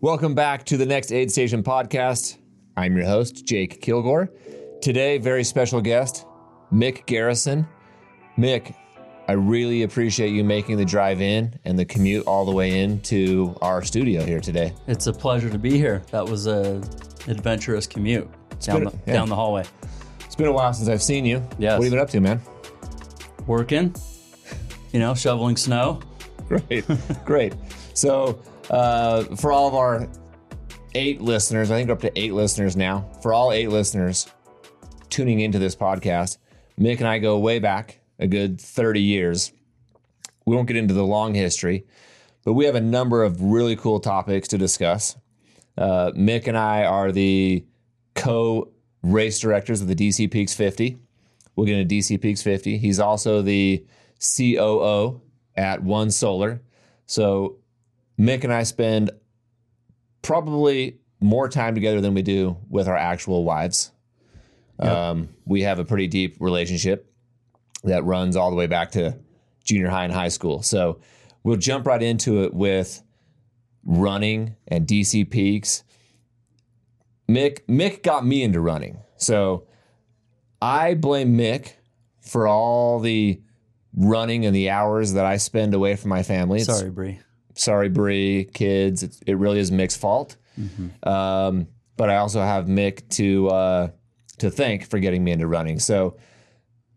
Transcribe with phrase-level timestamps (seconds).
[0.00, 2.36] Welcome back to the next Aid Station podcast.
[2.76, 4.30] I'm your host, Jake Kilgore.
[4.80, 6.24] Today, very special guest,
[6.72, 7.66] Mick Garrison.
[8.38, 8.76] Mick,
[9.26, 13.56] I really appreciate you making the drive in and the commute all the way into
[13.60, 14.72] our studio here today.
[14.86, 16.04] It's a pleasure to be here.
[16.12, 16.76] That was a
[17.26, 18.28] adventurous commute
[18.60, 19.14] down been- the, yeah.
[19.14, 19.64] down the hallway.
[20.24, 21.44] It's been a while since I've seen you.
[21.58, 21.72] Yes.
[21.72, 22.40] What have you been up to, man?
[23.48, 23.92] Working,
[24.92, 26.00] you know, shoveling snow.
[26.48, 26.84] Great,
[27.26, 27.52] great.
[27.94, 28.40] So,
[28.70, 30.08] uh, for all of our
[30.94, 33.08] eight listeners, I think we're up to eight listeners now.
[33.22, 34.28] For all eight listeners
[35.08, 36.38] tuning into this podcast,
[36.78, 39.52] Mick and I go way back a good 30 years.
[40.46, 41.84] We won't get into the long history,
[42.44, 45.16] but we have a number of really cool topics to discuss.
[45.76, 47.64] Uh, Mick and I are the
[48.14, 48.68] co
[49.02, 50.98] race directors of the DC Peaks 50.
[51.54, 52.78] We'll get into DC Peaks 50.
[52.78, 53.84] He's also the
[54.20, 55.20] COO
[55.56, 56.60] at One Solar.
[57.06, 57.56] So
[58.18, 59.10] Mick and I spend
[60.22, 63.92] probably more time together than we do with our actual wives.
[64.80, 67.12] Um, we have a pretty deep relationship
[67.84, 69.18] that runs all the way back to
[69.64, 70.62] junior high and high school.
[70.62, 71.00] So
[71.42, 73.02] we'll jump right into it with
[73.84, 75.82] running and DC Peaks.
[77.28, 78.98] Mick Mick got me into running.
[79.16, 79.66] So
[80.62, 81.72] I blame Mick
[82.20, 83.40] for all the
[83.94, 86.60] running and the hours that I spend away from my family.
[86.60, 87.18] It's- Sorry, Bree.
[87.58, 89.02] Sorry, Bree, kids.
[89.02, 90.36] It's, it really is Mick's fault.
[91.02, 93.88] Um, but I also have Mick to uh,
[94.38, 95.78] to thank for getting me into running.
[95.78, 96.16] So,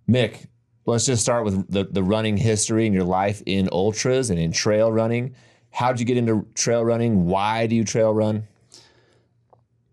[0.08, 0.48] Mick,
[0.86, 4.52] let's just start with the, the running history and your life in ultras and in
[4.52, 5.36] trail running.
[5.72, 7.26] How'd you get into trail running?
[7.26, 8.48] Why do you trail run?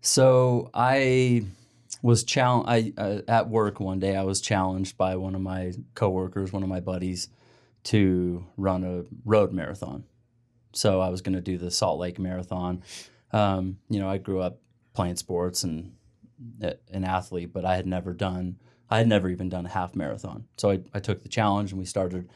[0.01, 1.45] So I
[2.01, 2.69] was challenged.
[2.69, 4.15] I uh, at work one day.
[4.15, 7.29] I was challenged by one of my coworkers, one of my buddies,
[7.85, 10.03] to run a road marathon.
[10.71, 12.83] So I was going to do the Salt Lake Marathon.
[13.31, 14.59] Um, you know, I grew up
[14.93, 15.93] playing sports and
[16.63, 18.57] uh, an athlete, but I had never done.
[18.89, 20.45] I had never even done a half marathon.
[20.57, 22.29] So I, I took the challenge and we started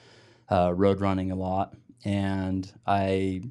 [0.52, 1.74] uh, road running a lot.
[2.06, 3.42] And I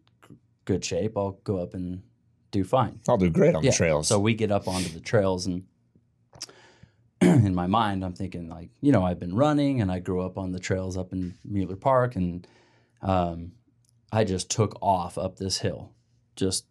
[0.69, 1.17] good shape.
[1.17, 2.03] I'll go up and
[2.51, 3.01] do fine.
[3.09, 3.71] I'll do great on Yeah.
[3.71, 4.07] the trails.
[4.07, 5.65] So we get up onto the trails, and
[7.21, 10.37] in my mind, I'm thinking like, you know, I've been running, and I grew up
[10.39, 12.47] on the trails up in Mueller Park, and
[13.03, 13.53] um,
[14.13, 15.91] I just took off up this hill,
[16.37, 16.67] just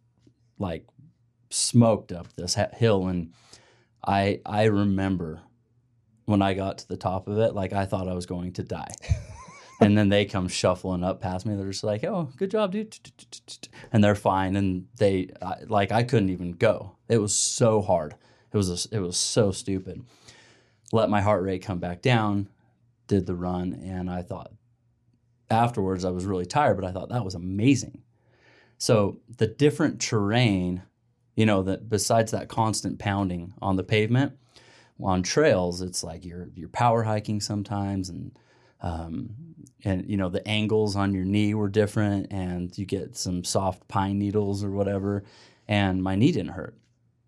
[0.59, 0.85] like
[1.49, 3.33] smoked up this ha- hill, and
[4.05, 5.41] I I remember
[6.25, 8.63] when I got to the top of it, like I thought I was going to
[8.63, 8.93] die.
[9.79, 11.55] and then they come shuffling up past me.
[11.55, 12.97] They're just like, "Oh, good job, dude,"
[13.91, 14.55] and they're fine.
[14.55, 15.29] And they
[15.67, 16.95] like I couldn't even go.
[17.07, 18.15] It was so hard.
[18.51, 20.03] It was a, it was so stupid.
[20.91, 22.49] Let my heart rate come back down.
[23.07, 24.51] Did the run, and I thought
[25.49, 28.01] afterwards I was really tired, but I thought that was amazing.
[28.77, 30.83] So the different terrain,
[31.35, 34.33] you know, that besides that constant pounding on the pavement,
[35.01, 38.31] on trails, it's like you're you're power hiking sometimes, and
[38.81, 39.29] um,
[39.83, 43.87] and you know the angles on your knee were different, and you get some soft
[43.87, 45.23] pine needles or whatever,
[45.67, 46.77] and my knee didn't hurt,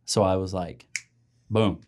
[0.06, 0.88] so I was like,
[1.50, 1.82] boom,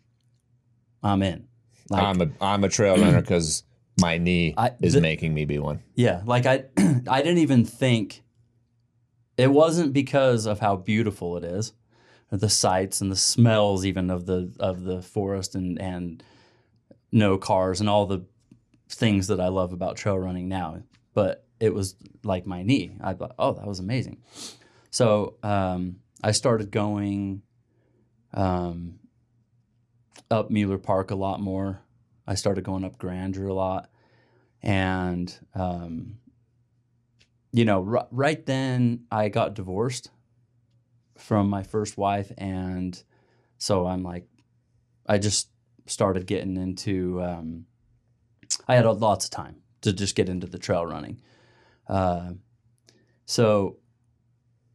[1.04, 1.48] I'm in.
[1.90, 3.64] Like, I'm a I'm a trail runner because
[4.00, 5.82] my knee I- is making me be one.
[5.96, 6.66] Yeah, like I
[7.08, 8.24] I didn't even think
[9.38, 11.74] it wasn't because of how beautiful it is,
[12.32, 16.24] or the sights and the smells even of the of the forest and and
[17.12, 18.22] no cars and all the
[18.92, 20.82] things that I love about trail running now.
[21.14, 22.98] But it was like my knee.
[23.02, 24.22] I thought, oh, that was amazing.
[24.90, 27.42] So um, I started going
[28.34, 29.00] um,
[30.30, 31.82] up Mueller Park a lot more.
[32.28, 33.90] I started going up Grandeur a lot
[34.64, 36.18] and um,
[37.52, 40.10] you know r- right then i got divorced
[41.18, 43.04] from my first wife and
[43.58, 44.28] so i'm like
[45.08, 45.50] i just
[45.86, 47.66] started getting into um,
[48.68, 51.20] i had lots of time to just get into the trail running
[51.88, 52.32] uh,
[53.26, 53.78] so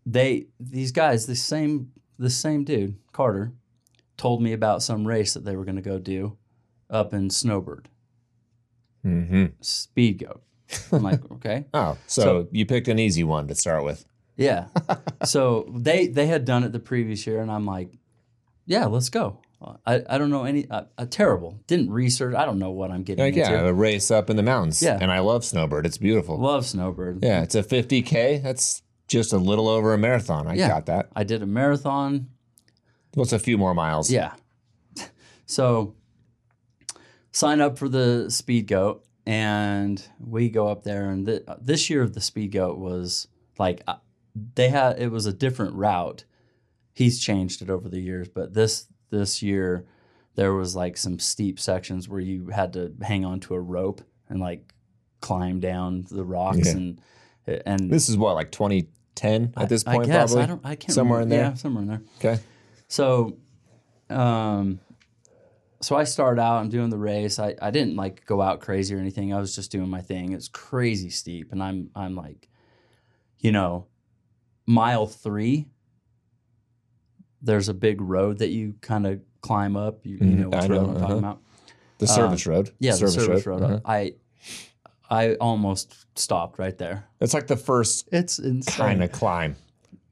[0.05, 3.53] they these guys the same the same dude carter
[4.17, 6.37] told me about some race that they were going to go do
[6.91, 7.89] up in snowbird
[9.03, 10.43] hmm speed goat.
[10.91, 11.67] I'm like, okay.
[11.73, 14.05] Oh, so, So- you picked an easy one to start with.
[14.37, 14.67] Yeah.
[15.25, 17.93] so they they had done it the previous year, and I'm like,
[18.67, 19.41] yeah, let's go.
[19.87, 21.59] I, I don't know any uh, uh, terrible.
[21.67, 22.35] Didn't research.
[22.35, 23.51] I don't know what I'm getting Like, into.
[23.51, 24.83] yeah, a race up in the mountains.
[24.83, 24.99] Yeah.
[25.01, 25.87] and I love Snowbird.
[25.87, 26.39] It's beautiful.
[26.39, 27.21] Love snowbird.
[27.23, 28.43] yeah, it's a 50k.
[28.43, 30.47] That's just a little over a marathon.
[30.47, 30.69] I Yeah.
[30.69, 31.09] got that.
[31.17, 32.29] I did a marathon.
[33.15, 34.11] What's a few more miles?
[34.11, 34.33] Yeah.
[35.47, 35.95] So
[37.33, 41.09] sign up for the speed goat, and we go up there.
[41.11, 43.29] And th- this year, the speed goat was
[43.59, 43.97] like uh,
[44.57, 46.25] they had it was a different route.
[46.93, 49.87] He's changed it over the years, but this this year
[50.35, 54.03] there was like some steep sections where you had to hang on to a rope
[54.29, 54.73] and like
[55.21, 56.73] climb down the rocks Yeah.
[56.73, 57.01] and
[57.65, 60.43] and This is what, like 2010 at this point, I guess probably?
[60.43, 61.41] I don't I can't Somewhere in there?
[61.41, 62.03] Yeah, somewhere in there.
[62.19, 62.43] Okay.
[62.89, 63.37] So,
[64.11, 64.81] um,
[65.81, 66.57] so I start out.
[66.61, 67.39] I'm doing the race.
[67.39, 69.33] I, I didn't like go out crazy or anything.
[69.33, 70.33] I was just doing my thing.
[70.33, 72.49] It's crazy steep, and I'm I'm like,
[73.39, 73.87] you know,
[74.67, 75.69] mile three.
[77.47, 80.05] There's a big road that you kind of climb up.
[80.05, 81.17] You, you Mhm, know what I road know, I'm talking uh-huh.
[81.19, 81.43] about?
[81.99, 82.73] The service road.
[82.79, 83.63] Yeah, the service, road.
[83.63, 83.81] Uh-huh.
[83.85, 84.15] I
[85.09, 87.07] I almost stopped right there.
[87.21, 88.75] It's like the first It's insane.
[88.87, 89.57] kind of climb.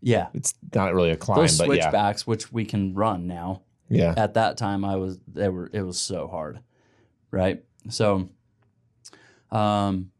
[0.01, 1.83] Yeah, It's not really a climb, those but yeah.
[1.85, 3.63] switchbacks, which we can run now.
[3.91, 4.15] Yeah.
[4.17, 6.61] at that time I was they were it was so hard.
[7.31, 7.63] Right?
[7.91, 8.29] So
[9.51, 10.11] um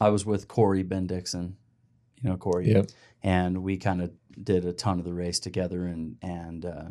[0.00, 1.56] I was with Corey Ben Dixon,
[2.22, 2.86] you know Corey, Yep.
[3.24, 6.84] And we kind of did a ton of the race together, and and uh,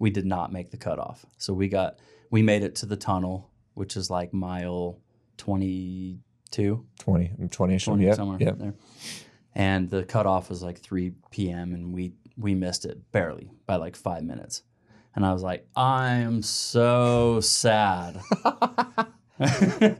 [0.00, 1.24] we did not make the cutoff.
[1.38, 2.00] So we got
[2.30, 4.98] we made it to the tunnel, which is like mile
[5.36, 6.18] twenty
[6.50, 7.84] two, 20, 20 ish.
[7.86, 8.14] 20 Yeah.
[8.14, 8.52] somewhere Yeah.
[8.52, 8.74] there.
[9.56, 11.74] And the cutoff was like 3 p.m.
[11.74, 14.62] and we we missed it barely by like five minutes.
[15.16, 18.20] And I was like, I'm so sad.
[19.40, 19.96] oh,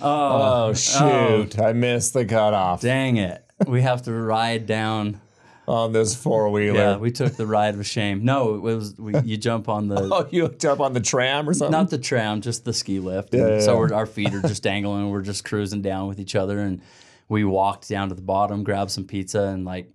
[0.00, 1.58] Oh, shoot.
[1.58, 3.42] I missed the cutoff dang it.
[3.64, 5.20] We have to ride down.
[5.66, 6.78] on this four wheeler.
[6.78, 8.24] Yeah, we took the ride of shame.
[8.24, 11.48] No, it was we, you jump on the oh, you hooked up on the tram
[11.48, 11.72] or something?
[11.72, 13.34] not the tram, just the ski lift.
[13.34, 15.02] Yeah, yeah, so our feet are just dangling.
[15.02, 16.82] and We're just cruising down with each other, and
[17.28, 19.90] we walked down to the bottom, grabbed some pizza, and like,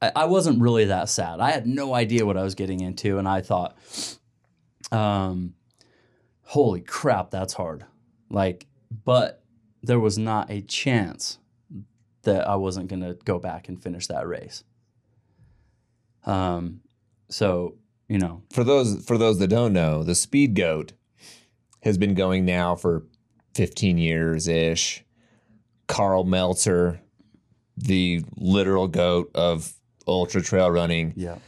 [0.00, 1.40] I, I wasn't really that sad.
[1.40, 3.76] I had no idea what I was getting into, and I thought,
[4.92, 5.54] um,
[6.42, 7.84] holy crap, that's hard.
[8.30, 8.66] Like,
[9.04, 9.42] but
[9.82, 11.38] there was not a chance
[12.28, 14.64] that I wasn't going to go back and finish that race.
[16.24, 16.80] Um,
[17.28, 17.74] so
[18.08, 20.92] you know, for those for those that don't know, the Speed Goat
[21.82, 23.04] has been going now for
[23.54, 25.04] 15 years ish.
[25.86, 27.00] Karl Meltzer,
[27.76, 29.72] the literal goat of
[30.06, 31.38] ultra trail running, yeah.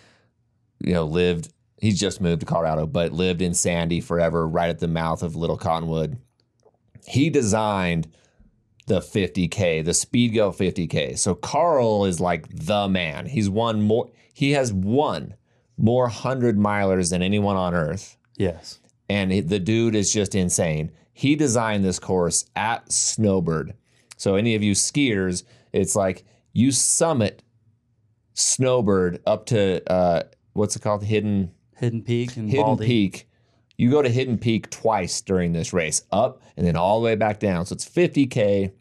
[0.80, 4.78] you know, lived he's just moved to Colorado, but lived in Sandy forever, right at
[4.78, 6.18] the mouth of Little Cottonwood.
[7.06, 8.08] He designed
[8.90, 11.16] the 50K, the Speed Goat 50K.
[11.16, 13.26] So Karl is like the man.
[13.26, 15.34] He's won more, he has won
[15.78, 18.16] more 100 milers than anyone on earth.
[18.36, 18.80] Yes.
[19.08, 20.90] And the dude is just insane.
[21.12, 23.74] He designed this course at Snowbird.
[24.16, 27.44] So, any of you skiers, it's like you summit
[28.34, 31.04] Snowbird up to uh, what's it called?
[31.04, 32.86] Hidden Hidden Peak and Hidden Baldy.
[32.86, 33.28] Peak.
[33.76, 37.14] You go to Hidden Peak twice during this race, up and then all the way
[37.14, 37.66] back down.
[37.66, 38.72] So it's 50K.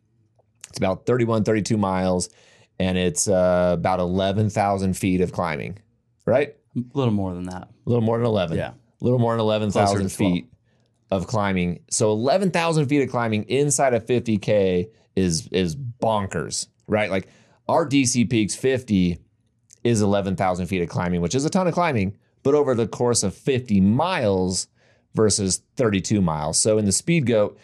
[0.69, 2.29] It's about 31, 32 miles,
[2.79, 5.79] and it's uh, about 11,000 feet of climbing,
[6.25, 6.55] right?
[6.75, 7.69] A little more than that.
[7.85, 8.57] A little more than 11.
[8.57, 8.69] Yeah.
[8.69, 10.33] A little more than 11,000 Closer to 12.
[10.33, 10.53] feet
[11.11, 11.79] of climbing.
[11.89, 17.09] So 11,000 feet of climbing inside of 50K is, is bonkers, right?
[17.09, 17.27] Like
[17.67, 19.17] our DC Peaks 50
[19.83, 22.17] is 11,000 feet of climbing, which is a ton of climbing.
[22.43, 24.67] But over the course of 50 miles,
[25.15, 26.57] versus 32 miles.
[26.57, 27.57] So in the speed goat,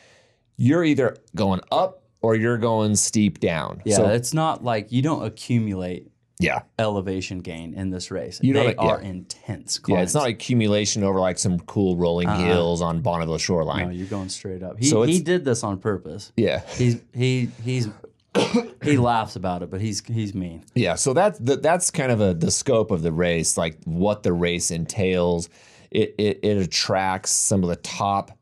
[0.58, 3.84] you're either going up or you're going steep down.
[3.86, 6.64] Yeah, So it's not like you don't accumulate yeah.
[6.80, 8.40] elevation gain in this race.
[8.42, 8.92] You they don't- yeah.
[8.94, 9.80] are intense.
[9.88, 12.46] Yeah, it's not accumulation over like some cool rolling uh-huh.
[12.46, 13.86] hills on Bonneville shoreline.
[13.86, 14.80] No, you're going straight up.
[14.80, 16.32] He So he did this on purpose.
[16.36, 16.62] Yeah.
[16.76, 17.90] He's he he's
[18.84, 20.66] he laughs about it, but he's he's mean.
[20.74, 24.24] Yeah, so that's the, that's kind of a the scope of the race, like what
[24.24, 25.48] the race entails.
[25.92, 28.38] It, it it attracts some of the top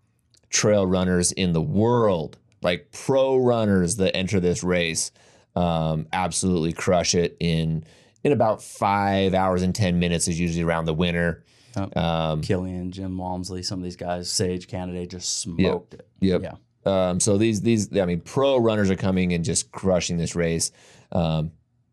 [0.50, 5.12] trail runners in the world, like pro runners that enter this race.
[5.56, 7.84] Um, absolutely crush it in
[8.24, 11.44] in about five hours and ten minutes is usually around the winner.
[11.76, 11.98] Yep.
[11.98, 16.08] Um, Kilian, Jim Walmsley, some of these guys, Sage Canaday just smoked it.
[16.22, 16.42] Yep.
[16.44, 16.54] Yeah.
[16.86, 20.72] Um, so these these I mean pro runners are coming and just crushing this race.
[21.12, 21.52] Um,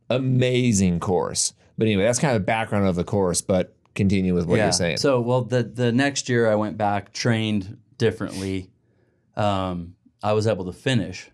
[0.08, 1.54] amazing course.
[1.78, 3.40] But anyway, that's kind of the background of the course.
[3.40, 4.98] But continue with what you're saying.
[4.98, 8.70] So, well, the the next year I went back, trained differently.
[9.36, 11.30] Um, I was able to finish,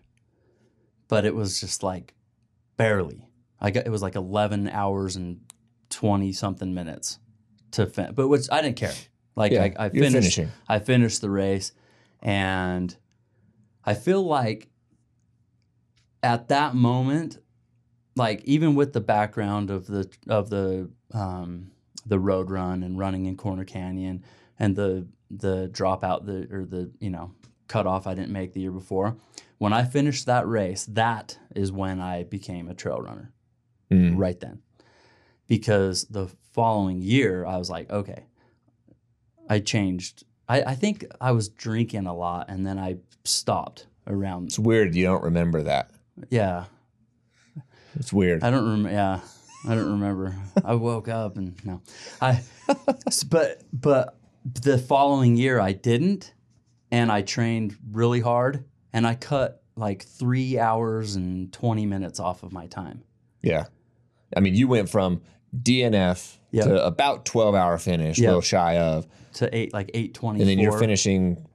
[1.07, 2.13] but it was just like
[2.77, 3.27] barely.
[3.59, 5.41] I got it was like eleven hours and
[5.89, 7.19] twenty something minutes
[7.71, 8.93] to finish, but which I didn't care.
[9.35, 10.13] Like Yeah, I, I finished.
[10.13, 10.51] finishing.
[10.67, 11.71] I finished the race,
[12.21, 12.95] and
[13.83, 14.69] I feel like
[16.23, 17.37] at that moment,
[18.15, 21.71] like even with the background of the of the um,
[22.05, 24.23] the road run and running in Corner Canyon
[24.59, 27.31] and the the dropout the or the you know
[27.67, 29.17] cutoff I didn't make the year before.
[29.57, 33.31] When I finished that race, that is when I became a trail runner.
[33.91, 34.13] Mm.
[34.17, 34.59] Right then,
[35.47, 38.25] because the following year I was like, okay,
[39.49, 40.23] I changed.
[40.49, 44.47] I, I think I was drinking a lot, and then I stopped around.
[44.47, 45.91] It's weird you don't remember that.
[46.29, 46.65] Yeah,
[47.95, 48.43] It's weird.
[48.43, 48.89] I don't remember.
[48.89, 49.19] Yeah,
[49.67, 50.35] I don't remember.
[50.63, 51.81] I woke up and no,
[52.21, 52.43] I.
[53.29, 56.33] but but the following year I didn't,
[56.91, 58.63] and I trained really hard,
[58.93, 63.03] and I cut like three hours and twenty minutes off of my time.
[63.41, 63.65] yeah.
[64.35, 65.21] I mean, you went from
[65.57, 66.65] DNF Yep.
[66.65, 70.41] to about 12 hour finish, a little shy of, To eight like eight twenty.
[70.41, 71.45] and then you're finishing,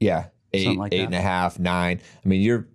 [0.00, 1.04] yeah, eight, like eight that.
[1.06, 2.00] and a half, nine.
[2.24, 2.66] I mean, you're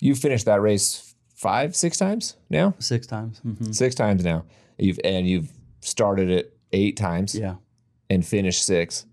[0.00, 3.38] you finished that race five, six times now, six times.
[3.40, 4.44] hmm six times now.
[4.78, 7.56] You've and you've started it eight times Yeah.
[8.08, 9.06] and finished six.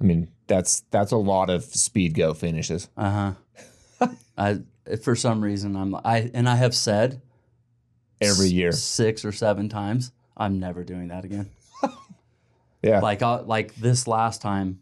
[0.00, 2.88] I mean, that's that's a lot of speed go finishes.
[2.96, 3.34] Uh
[4.00, 4.08] huh.
[4.38, 4.60] I
[5.02, 7.20] for some reason I'm I and I have said
[8.20, 8.72] Every s- year.
[8.72, 11.50] six or seven times I'm never doing that again.
[12.82, 14.80] Yeah, like I, like this last time,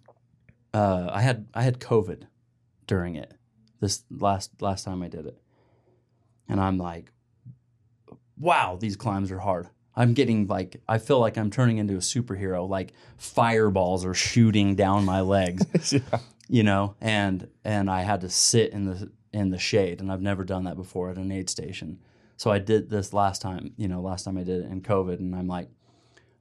[0.72, 2.28] uh, I had I had COVID
[2.86, 3.34] during it.
[3.80, 5.36] This last last time I did it,
[6.48, 7.10] and I'm like,
[8.38, 9.66] wow, these climbs are hard.
[9.98, 12.68] I'm getting like I feel like I'm turning into a superhero.
[12.68, 15.92] Like fireballs are shooting down my legs,
[16.48, 16.94] you know.
[17.00, 20.64] And and I had to sit in the in the shade, and I've never done
[20.64, 21.98] that before at an aid station.
[22.36, 25.18] So I did this last time, you know, last time I did it in COVID,
[25.18, 25.68] and I'm like,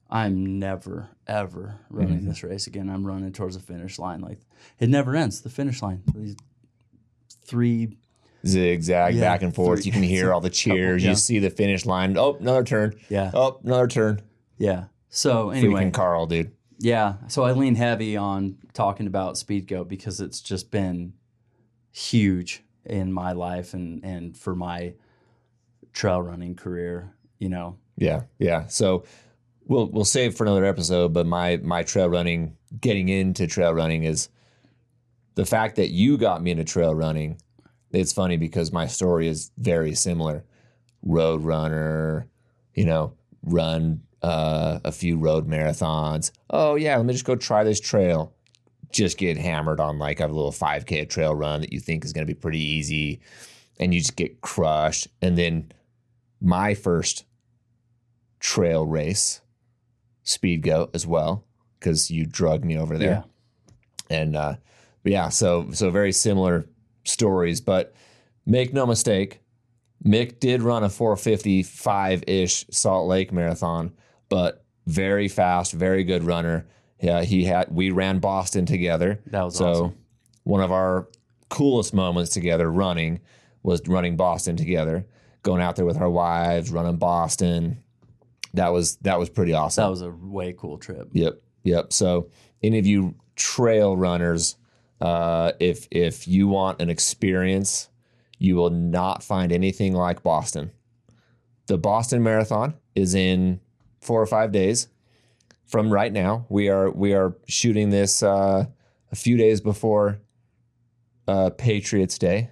[0.10, 2.30] I'm never ever running Mm-hmm.
[2.30, 2.90] this race again.
[2.90, 4.22] I'm running towards the finish line.
[4.22, 4.40] Like
[4.80, 5.42] it never ends.
[5.42, 6.04] The finish line.
[6.16, 6.36] These
[7.44, 7.98] three.
[8.46, 9.86] Zigzag Yeah, back and forth.
[9.86, 11.04] You can hear all the cheers.
[11.04, 11.10] yeah.
[11.12, 12.18] You see the finish line.
[12.18, 12.96] Oh, another turn.
[13.10, 13.32] Yeah.
[13.34, 14.22] Oh, another turn.
[14.58, 14.86] Yeah.
[15.10, 16.52] So anyway, Freaking Karl, dude.
[16.80, 17.16] yeah.
[17.28, 21.14] So I lean heavy on talking about speed goat because it's just been
[21.92, 24.94] huge in my life and and for my
[25.94, 27.14] trail running career.
[27.40, 27.78] You know.
[27.98, 28.68] Yeah, yeah.
[28.68, 29.06] So
[29.66, 31.14] we'll we'll save for another episode.
[31.14, 34.30] But my my trail running, getting into trail running is
[35.36, 37.40] the fact that you got me into trail running.
[37.92, 40.44] It's funny because my story is very similar.
[41.04, 42.28] Road runner,
[42.74, 43.14] you know,
[43.44, 46.32] run uh, a few road marathons.
[46.50, 48.34] Oh yeah, let me just go try this trail.
[48.92, 52.26] Just get hammered on like a little 5K trail run that you think is going
[52.26, 53.22] to be pretty easy,
[53.80, 55.08] and you just get crushed.
[55.22, 55.72] And then
[56.42, 57.26] my first
[58.40, 59.42] trail race,
[60.24, 61.46] speed go as well,
[61.80, 63.24] because you drugged me over there.
[64.10, 64.18] Yeah.
[64.18, 64.56] And uh,
[65.04, 66.68] yeah, so so very similar
[67.08, 67.94] stories, but
[68.46, 69.42] make no mistake,
[70.06, 73.94] Mick did run a 455 ish Salt Lake marathon,
[74.30, 76.68] but very fast, very good runner.
[77.00, 79.22] Yeah, he had we ran Boston together.
[79.28, 79.98] That was so awesome.
[80.44, 81.08] one of our
[81.50, 83.20] coolest moments together running
[83.64, 85.06] was running Boston together,
[85.44, 87.84] going out there with our wives, running Boston.
[88.54, 89.84] That was that was pretty awesome.
[89.84, 91.10] That was a way cool trip.
[91.12, 91.94] Yep, yep.
[91.94, 92.30] So
[92.64, 94.56] any of you trail runners,
[95.02, 97.90] uh, if if you want an experience,
[98.40, 100.72] you will not find anything like Boston.
[101.68, 103.60] The Boston Marathon is in
[104.02, 104.88] four or five days
[105.66, 106.46] from right now.
[106.50, 108.66] We are we are shooting this uh,
[109.12, 110.20] a few days before
[111.28, 112.52] uh, Patriots Day,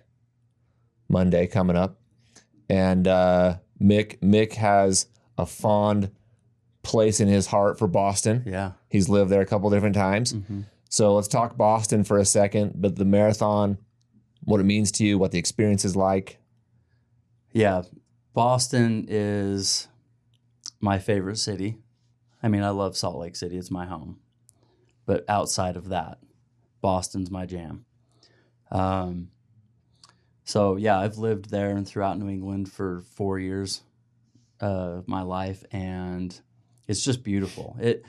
[1.09, 1.99] Monday coming up,
[2.69, 6.11] and uh, Mick Mick has a fond
[6.83, 8.43] place in his heart for Boston.
[8.45, 8.73] Yeah.
[8.89, 10.33] He's lived there a couple different times.
[10.33, 12.73] hmm So let's talk Boston for a second.
[12.75, 13.77] But the marathon,
[14.43, 16.37] what it means to you, what the experience is like.
[17.51, 17.83] Yeah.
[18.33, 19.87] Boston is
[20.81, 21.77] my favorite city.
[22.43, 24.19] I mean, I love Salt Lake City, it's my home.
[25.05, 26.19] But outside of that,
[26.81, 27.85] Boston's my jam.
[28.71, 29.29] Um,
[30.43, 33.81] so, yeah, I've lived there and throughout New England for four years
[34.61, 34.65] uh,
[34.97, 36.39] of my life, and
[36.87, 37.77] it's just beautiful.
[37.79, 38.05] It,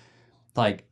[0.55, 0.87] like,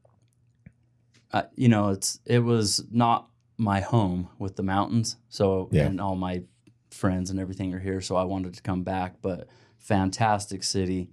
[1.34, 5.16] uh, you know, it's it was not my home with the mountains.
[5.28, 5.86] So Yeah.
[5.86, 6.44] and all my
[6.90, 9.16] friends and everything are here, so I wanted to come back.
[9.20, 9.48] But
[9.78, 11.10] fantastic city.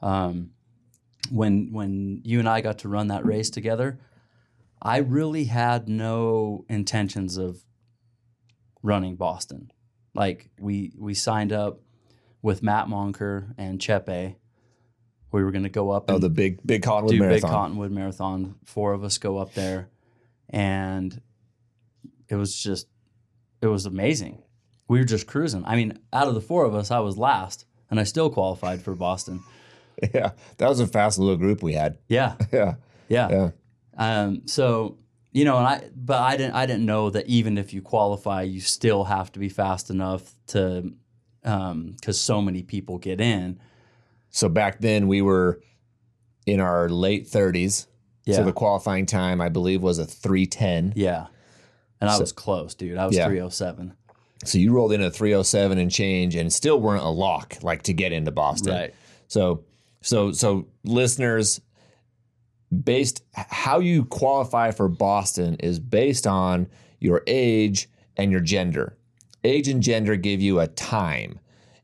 [0.00, 0.50] Um,
[1.30, 3.98] when when you and I got to run that race together,
[4.80, 7.64] I really had no intentions of
[8.82, 9.70] running Boston.
[10.14, 11.80] Like we we signed up
[12.42, 14.36] with Matt Monker and Chepe.
[15.32, 17.40] We were going to go up Oh, the big big Cottonwood do Marathon.
[17.40, 18.54] Big Cottonwood Marathon.
[18.64, 19.88] Four of us go up there,
[20.50, 21.20] and
[22.28, 22.86] it was just,
[23.60, 24.42] it was amazing.
[24.88, 25.64] We were just cruising.
[25.64, 28.82] I mean, out of the four of us, I was last, and I still qualified
[28.82, 29.42] for Boston.
[30.14, 31.98] yeah, that was a fast little group we had.
[32.08, 32.74] Yeah, Yeah,
[33.08, 33.28] yeah.
[33.30, 33.50] yeah,
[33.96, 34.98] Um, so
[35.32, 38.42] you know, and I, but I didn't, I didn't know that even if you qualify,
[38.42, 40.92] you still have to be fast enough to,
[41.42, 43.58] um, because so many people get in.
[44.32, 45.60] So back then we were
[46.46, 47.86] in our late 30s.
[48.24, 50.92] Yeah, So the qualifying time, I believe, was a 310.
[50.96, 51.26] yeah.
[52.00, 52.98] And I So- was close, dude.
[52.98, 53.26] I was Yeah.
[53.28, 53.92] three oh seven.
[54.44, 57.92] So you rolled in a 307 and change and still weren't a lock like to
[57.92, 58.72] get into Boston.
[58.74, 58.94] Right.
[59.28, 59.62] So
[60.00, 61.60] so so listeners
[62.84, 68.96] based how you qualify for Boston is based on your age and your gender.
[69.44, 71.38] Age and gender give you a time.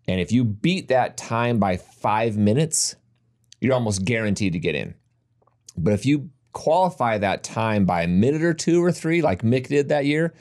[0.06, 2.96] And if you beat that time by 5 minutes,
[3.60, 4.94] you're almost guaranteed to get in.
[5.76, 9.68] But if you qualify that time by a minute or two or three like Mick
[9.68, 10.34] did that year,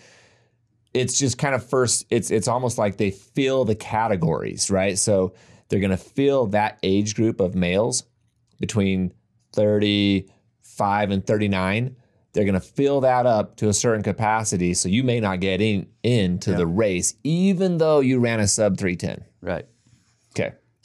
[0.93, 4.97] it's just kind of first it's it's almost like they fill the categories, right?
[4.97, 5.33] So
[5.69, 8.03] they're going to fill that age group of males
[8.59, 9.13] between
[9.53, 11.95] 35 and 39.
[12.33, 15.61] They're going to fill that up to a certain capacity so you may not get
[15.61, 19.25] in into the race even though you ran a sub 310.
[19.41, 19.67] Right.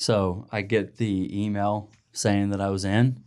[0.02, 3.22] So I get the email saying that I was in.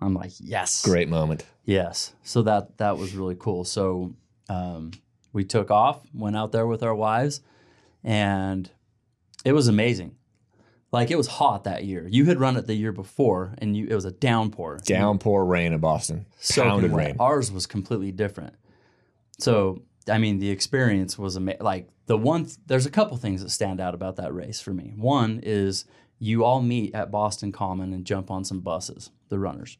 [0.00, 1.44] I'm like, yes, Great moment.
[1.64, 2.12] yes.
[2.24, 3.62] So that that was really cool.
[3.64, 4.14] So
[4.48, 4.90] um,
[5.32, 7.40] we took off, went out there with our wives,
[8.02, 8.68] and
[9.44, 10.16] it was amazing.
[10.90, 12.06] Like it was hot that year.
[12.10, 14.80] You had run it the year before, and you it was a downpour.
[14.84, 16.26] Downpour rain in Boston.
[16.40, 17.06] soaking Pounded wet.
[17.06, 17.16] rain.
[17.20, 18.54] Ours was completely different.
[19.38, 21.62] So, I mean, the experience was amazing.
[21.62, 24.72] Like the one, th- there's a couple things that stand out about that race for
[24.72, 24.92] me.
[24.96, 25.84] One is
[26.18, 29.78] you all meet at Boston Common and jump on some buses, the runners,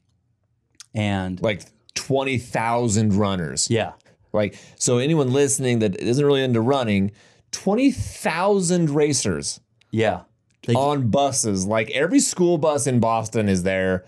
[0.95, 1.63] and Like
[1.95, 3.69] 20,000 runners.
[3.71, 3.93] yeah,
[4.33, 7.13] Like, so anyone listening that isn't really into running,
[7.53, 10.23] 20,000 racers yeah,
[10.67, 11.67] they, on buses.
[11.67, 14.05] Like every school bus in Boston is there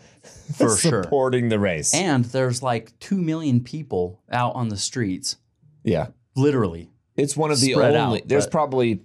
[0.55, 1.03] For sure.
[1.03, 1.95] supporting the race.
[1.95, 5.37] and there's like two million people out on the streets,
[5.85, 6.09] yeah.
[6.35, 6.91] literally.
[7.17, 9.01] It's one of the only, out, there's but- probably,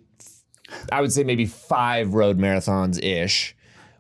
[0.92, 3.56] I would say maybe five road marathons ish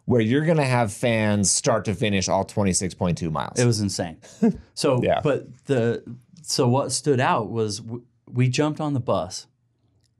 [0.05, 3.59] where you're going to have fans start to finish all 26.2 miles.
[3.59, 4.17] It was insane.
[4.73, 5.21] So, Yeah.
[5.23, 6.03] but the
[6.41, 9.45] so what stood out was w- we jumped on the bus,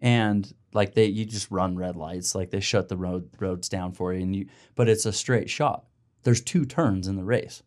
[0.02, 3.94] and like they you just run red lights, like they shut the road roads down
[3.94, 5.86] for you, and you but it's a straight shot.
[6.24, 7.64] There's two turns in the race.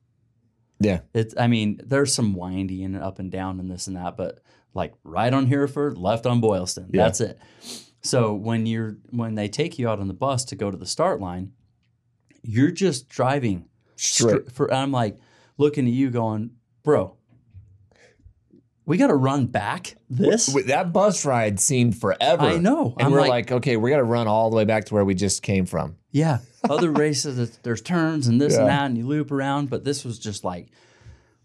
[0.79, 1.01] yeah.
[1.15, 4.41] It's I mean there's some windy and up and down and this and that, but
[4.75, 6.89] like right on Hereford, left on Boylston.
[6.93, 7.05] Yeah.
[7.05, 7.39] That's it.
[8.03, 10.87] So when you're when they take you out on the bus to go to the
[10.87, 11.53] start line,
[12.43, 14.47] you're just driving Straight.
[14.47, 15.19] str- for and I'm like
[15.59, 16.51] looking at you going,
[16.83, 17.17] bro,
[18.85, 20.53] we got to run back this.
[20.53, 22.43] With- That bus ride seemed forever.
[22.43, 22.95] I know.
[22.99, 24.95] And I'm we're like, like, okay, we got to run all the way back to
[24.95, 25.97] where we just came from.
[26.11, 26.39] yeah.
[26.71, 30.21] Other races, there's turns and this and that, and you loop around, but this was
[30.21, 30.69] just like,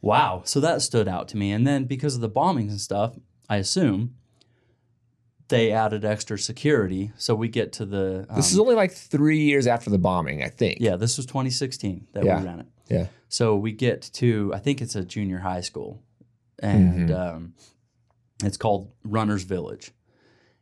[0.02, 0.42] wow.
[0.46, 1.52] So that stood out to me.
[1.52, 3.16] And then because of the bombings and stuff,
[3.50, 4.16] I assume
[5.50, 7.12] they added extra security.
[7.18, 10.44] So we get to the um, This is only like three years after the bombing,
[10.44, 10.80] I think.
[10.82, 12.40] yeah, this was 2016 that Yeah.
[12.42, 12.66] we ran it.
[12.90, 13.08] Yeah.
[13.30, 16.02] So we get to, I think it's a junior high school,
[16.60, 17.16] and Mhm.
[17.36, 17.54] um,
[18.44, 19.92] it's called Runners Village.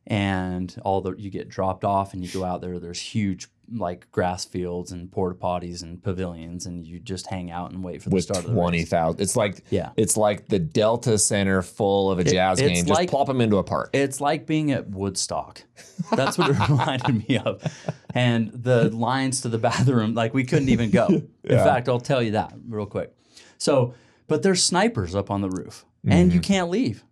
[0.08, 2.80] And all the you get dropped off, and you go out there.
[2.80, 7.72] There's huge like grass fields and porta potties and pavilions, and you just hang out
[7.72, 8.90] and wait for the with start of the twenty race.
[8.90, 9.22] thousand.
[9.22, 9.92] It's like Yeah.
[9.98, 12.76] it's like the Delta Center full of a jazz game.
[12.76, 13.90] Just like- plop them into a park.
[13.94, 15.64] It's like being at Woodstock.
[16.16, 17.62] That's what it reminded me of.
[18.14, 21.08] And the lines to the bathroom, like we couldn't even go.
[21.08, 21.64] In Yeah.
[21.64, 23.14] fact, I'll tell you that real quick.
[23.58, 23.94] So,
[24.28, 26.36] but there's snipers up on the roof, and Mm-hmm.
[26.36, 27.04] you can't leave.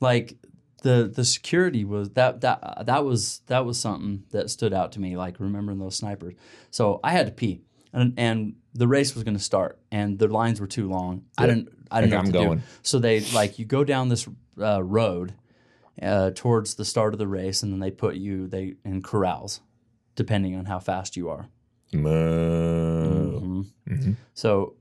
[0.00, 0.36] Like
[0.82, 5.00] the the security was that that that was that was something that stood out to
[5.00, 5.16] me.
[5.16, 6.34] Like remembering those snipers.
[6.70, 10.28] So I had to pee, and and the race was going to start, and the
[10.28, 11.24] lines were too long.
[11.38, 12.58] I didn't I didn't know what I'm to going.
[12.58, 12.64] do.
[12.82, 14.28] So they like you go down this
[14.60, 15.34] uh, road
[16.00, 19.60] uh, towards the start of the race, and then they put you they in corrals,
[20.16, 21.48] depending on how fast you are.
[21.92, 23.64] Moo.
[23.88, 24.16] Mhm.
[24.34, 24.74] So,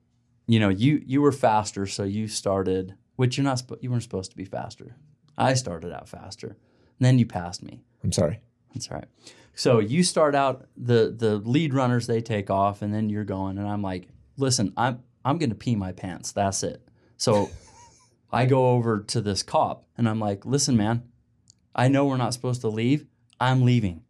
[0.48, 2.96] you know, you you were faster, so you started.
[3.18, 3.62] Which you're not.
[3.82, 4.96] You weren't supposed to be faster.
[5.42, 6.58] I started out faster, and
[7.00, 7.82] then you passed me.
[8.04, 8.42] I'm sorry.
[8.74, 9.08] That's all right.
[9.56, 13.58] So you start out the the lead runners they take off, and then you're going,
[13.58, 16.32] and I'm like, listen, I'm I'm gonna pee my pants.
[16.32, 16.88] That's it.
[17.18, 17.50] So
[18.32, 21.04] I go over to this cop, and I'm like, listen, man,
[21.76, 23.06] I know we're not supposed to leave.
[23.40, 24.04] I'm leaving.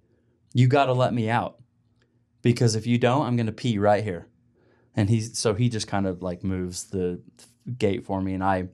[0.54, 1.62] You got to let me out
[2.42, 4.28] because if you don't, I'm gonna pee right here.
[4.96, 7.22] And he's so he just kind of like moves the
[7.78, 8.68] gate for me, and I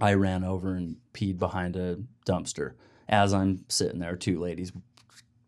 [0.00, 2.72] I ran over and peed behind a dumpster
[3.08, 4.16] as I'm sitting there.
[4.16, 4.72] Two ladies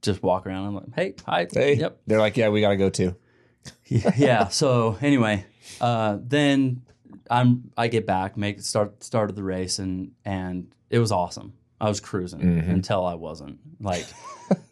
[0.02, 0.66] just walk around.
[0.66, 1.74] I'm like, hey, hi, Hey.
[1.74, 3.16] yep, They're like, yeah, we got to go too.
[3.86, 4.48] yeah.
[4.48, 5.44] So anyway,
[5.80, 6.82] uh, then
[7.30, 11.52] I'm I get back, make start start of the race, and and it was awesome.
[11.80, 12.70] I was cruising Mhm.
[12.70, 13.58] until I wasn't.
[13.80, 14.06] Like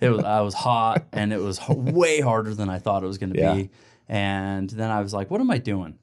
[0.01, 3.19] it was I was hot, and it was way harder than I thought it was
[3.19, 3.55] going to Yeah.
[3.55, 3.71] be.
[4.09, 5.99] And then I was like, what am I doing?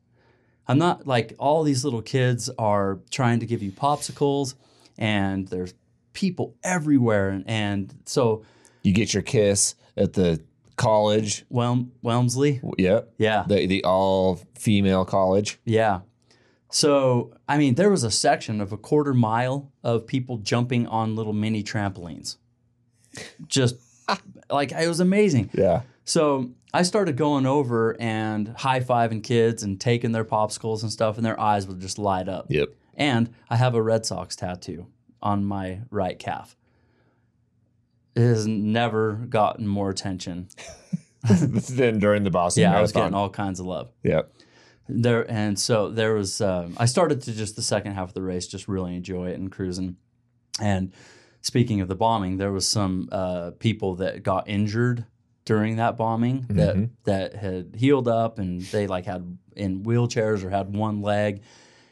[0.67, 4.55] I'm not like all these little kids are trying to give you popsicles,
[4.97, 5.73] and there's
[6.13, 8.43] people everywhere, and, and so
[8.83, 10.41] You get your kiss at the
[10.77, 11.45] college.
[11.49, 13.13] Welm, Welmsley, Yep.
[13.17, 15.59] yeah, The the all female college.
[15.65, 16.01] Yeah.
[16.71, 21.15] So, I mean, there was a section of a quarter mile of people jumping on
[21.15, 22.37] little mini trampolines.
[23.47, 23.75] Just
[24.49, 25.49] like it was amazing.
[25.53, 25.81] Yeah.
[26.05, 31.17] So, I started going over and high fiving kids and taking their popsicles and stuff,
[31.17, 32.47] and their eyes would just light up.
[32.49, 32.69] Yep.
[32.95, 34.87] And I have a Red Sox tattoo
[35.21, 36.55] on my right calf.
[38.15, 40.47] It has never gotten more attention.
[41.23, 43.91] than during the Boston Yeah, I was getting all kinds of love.
[44.03, 44.33] Yep.
[44.89, 48.21] there and so there was um, i started to just the second half of the
[48.21, 49.95] race just really enjoy it and cruising
[50.59, 50.91] and
[51.39, 55.05] speaking of the bombing there was some uh, people that got injured
[55.45, 56.89] during that bombing that Mhm.
[57.03, 61.41] that had healed up and they like had in wheelchairs or had one leg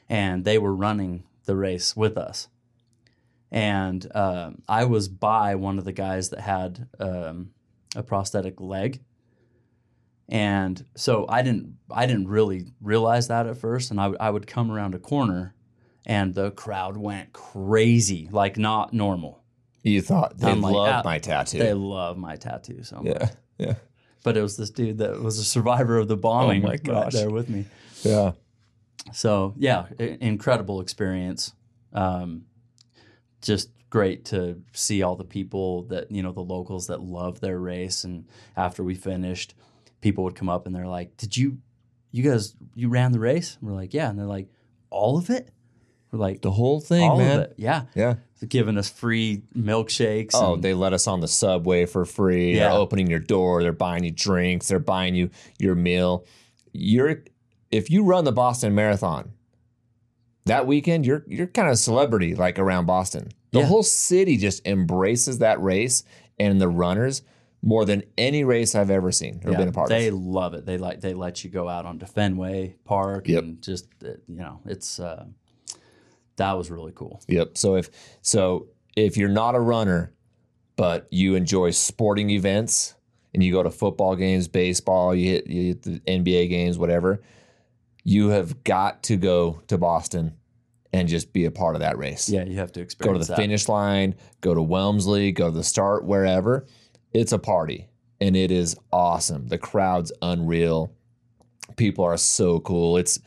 [0.09, 2.47] and they were running the race with us
[3.51, 7.51] and um, i was by one of the guys that had um,
[7.95, 9.01] a prosthetic leg
[10.29, 14.47] and so I didn't I didn't really realize that at first, and I, I would
[14.47, 15.53] come around a corner,
[16.05, 19.40] and the crowd went crazy, like not normal.
[19.83, 21.57] You thought they I'm like, loved ah, my tattoo.
[21.59, 23.15] They love my tattoo so much.
[23.15, 23.29] yeah.
[23.57, 23.73] Yeah.
[24.23, 26.83] But it was this dude that was a survivor of the bombing Oh my right
[26.83, 27.13] gosh.
[27.13, 27.65] there with me.
[28.03, 28.33] Yeah.
[29.13, 31.53] So yeah, incredible experience.
[31.93, 32.45] Um,
[33.41, 37.57] just great to see all the people that you know the locals that love their
[37.59, 38.03] race.
[38.03, 39.55] And after we finished,
[40.01, 41.57] people would come up and they're like, "Did you,
[42.11, 44.49] you guys, you ran the race?" And we're like, "Yeah," and they're like,
[44.91, 45.49] "All of it?"
[46.11, 47.37] We're like, The whole thing, "All man.
[47.39, 48.15] of it?" Yeah, Yeah.
[48.39, 50.31] They're giving us free milkshakes.
[50.33, 52.55] Oh, and- they let us on the subway for free.
[52.55, 52.69] Yeah.
[52.69, 53.61] They're opening your door.
[53.61, 54.67] They're buying you drinks.
[54.67, 56.25] They're buying you your meal.
[56.73, 57.23] You're
[57.71, 59.31] if you run the Boston Marathon
[60.45, 63.29] that weekend, you're you're kind of a celebrity like around Boston.
[63.51, 63.65] The Yeah.
[63.65, 66.03] whole city just embraces that race
[66.39, 67.21] and the runners
[67.61, 70.15] more than any race I've ever seen or yeah, been a part they of.
[70.15, 70.65] love it.
[70.65, 73.43] They like they let you go out onto Fenway Park Yep.
[73.43, 75.25] and just uh, you know it's uh,
[76.41, 77.21] that was really cool.
[77.27, 77.57] Yep.
[77.57, 77.89] So if
[78.21, 80.13] so if you're not a runner,
[80.75, 82.95] but you enjoy sporting events
[83.33, 87.21] and you go to football games, baseball, you hit, you hit the NBA games, whatever,
[88.03, 90.35] you have got to go to Boston
[90.91, 92.27] and just be a part of that race.
[92.29, 93.07] Yeah, you have to experience.
[93.07, 93.37] Go to the that.
[93.37, 96.65] finish line, go to Welmsley, go to the start, wherever.
[97.13, 97.87] It's a party
[98.19, 99.47] and it is awesome.
[99.47, 100.93] The crowd's unreal.
[101.77, 102.97] People are so cool.
[102.97, 103.19] It's-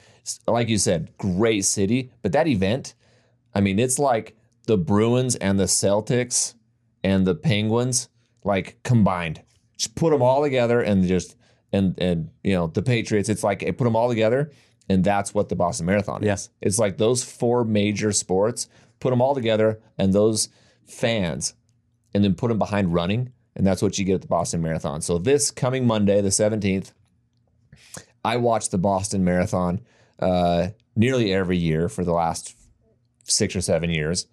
[0.46, 2.94] like you said, great city, but that event,
[3.54, 4.36] I mean, it's like
[4.66, 6.54] the Bruins and the Celtics
[7.02, 8.08] and the Penguins
[8.42, 9.42] like combined.
[9.76, 11.36] Just put them all together and just
[11.72, 14.50] and and you know, the Patriots, it's like put them all together
[14.88, 16.50] and that's what the Boston Marathon is.
[16.60, 18.68] It's like those four major sports,
[19.00, 20.48] put them all together and those
[20.86, 21.54] fans
[22.12, 25.00] and then put them behind running and that's what you get at the Boston Marathon.
[25.00, 26.92] So this coming Monday, the 17th,
[28.24, 29.80] I watch the Boston Marathon
[30.18, 32.56] uh, nearly every year for the last
[33.24, 34.26] six or seven years,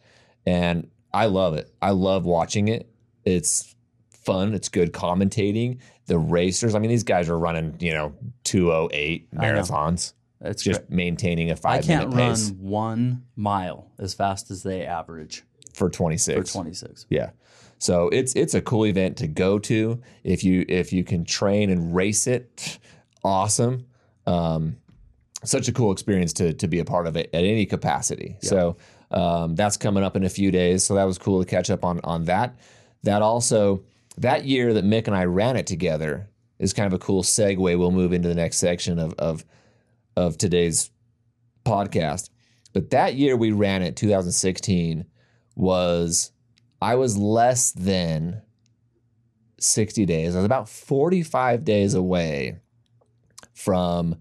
[0.45, 1.73] and I love it.
[1.82, 2.89] I love watching it.
[3.25, 3.75] It's
[4.10, 4.54] fun.
[4.54, 5.80] It's good commentating.
[6.06, 10.91] The racers, I mean, these guys are running, you know, 208 marathons, It's just great.
[10.91, 15.43] maintaining a five I can't minute run pace one mile as fast as they average
[15.73, 16.51] for twenty six.
[16.51, 17.04] for 26.
[17.04, 17.06] 26.
[17.10, 17.30] Yeah.
[17.77, 21.69] So it's it's a cool event to go to if you if you can train
[21.69, 22.77] and race it.
[23.23, 23.86] Awesome.
[24.27, 24.77] Um,
[25.43, 28.38] such a cool experience to to be a part of it at any capacity.
[28.41, 28.77] So
[29.12, 30.84] um, that's coming up in a few days.
[30.84, 32.56] So that was cool to catch up on on that.
[33.04, 33.84] That also
[34.17, 37.58] that year that Mick and I ran it together is kind of a cool segue.
[37.58, 39.43] We'll move into the next section of of
[40.15, 40.91] of today's
[41.65, 42.30] podcast.
[42.73, 45.06] But that year we ran it, 2016,
[45.56, 46.32] was
[46.82, 48.41] I was less than
[49.60, 50.36] 60 days.
[50.36, 52.60] I was about 45 days away
[53.54, 54.15] from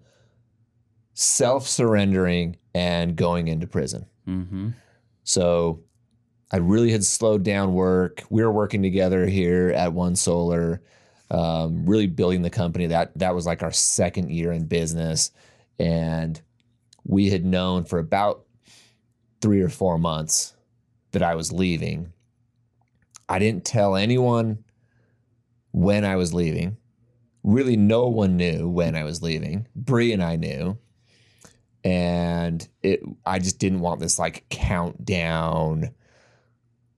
[1.21, 4.07] self surrendering and going into prison.
[4.27, 4.71] Mm-hmm.
[5.23, 5.83] So
[6.51, 8.23] I really had slowed down work.
[8.31, 10.81] We were working together here at One Solar,
[11.31, 12.87] um, really building the company.
[12.87, 15.31] That that was like our second year in business,
[15.79, 16.41] and
[17.05, 18.47] we had known for about
[19.43, 20.55] three or four months
[21.13, 22.15] that I was leaving.
[23.29, 24.65] I didn't tell anyone
[25.73, 26.79] when I was leaving.
[27.43, 29.67] Really, no one knew when I was leaving.
[29.77, 30.79] Bree and I knew
[31.85, 35.91] and it I just didn't want this like countdown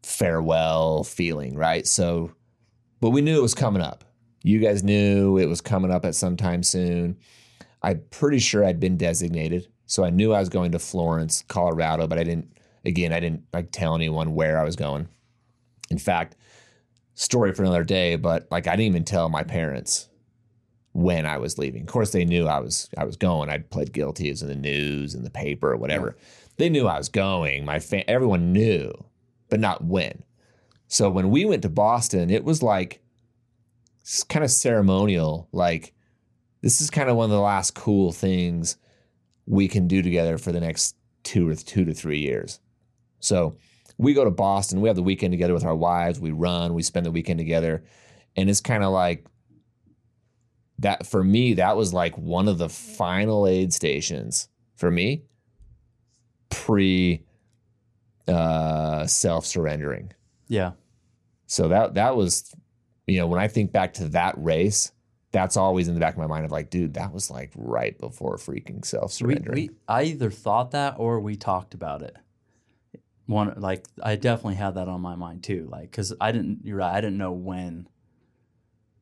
[0.03, 1.87] farewell feeling, right?
[1.87, 2.33] So
[3.01, 4.05] but we knew it was coming up.
[4.45, 7.17] You guys knew it was coming up at some time soon.
[7.83, 9.69] I'm pretty sure I'd been designated.
[9.87, 13.45] So I knew I was going to Florence, Colorado, but I didn't again, I didn't
[13.53, 15.09] like tell anyone where I was going.
[15.91, 16.37] In fact,
[17.15, 20.09] story for another day, but like I didn't even tell my parents
[20.93, 21.83] when I was leaving.
[21.83, 23.49] Of course, they knew I was I was going.
[23.49, 24.29] I'd pled guilty.
[24.29, 26.17] It was in the news and the paper or whatever.
[26.59, 27.65] They knew I was going.
[27.65, 28.93] My fa- everyone knew,
[29.49, 30.23] but not when.
[30.89, 33.03] So when we went to Boston, it was like
[34.29, 35.49] kind of ceremonial.
[35.53, 35.95] Like
[36.61, 38.77] this is kind of one of the last cool things
[39.47, 42.61] we can do together for the next two or two to three years.
[43.21, 43.57] So
[43.97, 44.81] we go to Boston.
[44.81, 46.21] We have the weekend together with our wives.
[46.21, 46.75] We run.
[46.75, 47.85] We spend the weekend together,
[48.37, 49.27] and it's kind of like
[50.83, 55.23] that for me that was like one of the final aid stations for me
[56.51, 57.25] pre
[58.29, 60.13] uh self surrendering
[60.49, 60.73] Yeah.
[61.47, 62.55] so that that was
[63.07, 64.93] you know when i think back to that race
[65.33, 67.99] that's always in the back of my mind of like dude that was like right
[67.99, 72.15] before freaking self We, surrendering we I either thought that or we talked about it.
[73.27, 75.69] One like I definitely had that on my mind too.
[75.71, 76.61] Like because I didn't.
[76.65, 76.93] You're right.
[76.95, 77.89] I didn't know when.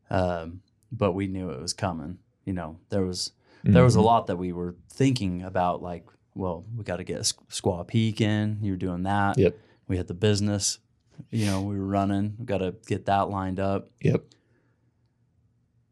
[0.09, 0.61] Um,
[0.93, 2.19] but we knew it was coming.
[2.45, 4.05] You know, there was there was a Mhm.
[4.05, 5.83] lot that we were thinking about.
[5.83, 8.59] Like, well, we got to get Squ- Squaw Peak in.
[8.63, 9.37] You're doing that.
[9.39, 9.57] Yep.
[9.87, 10.79] We had the business.
[11.31, 12.37] You know, we were running.
[12.39, 13.91] We got to get that lined up.
[14.01, 14.25] yep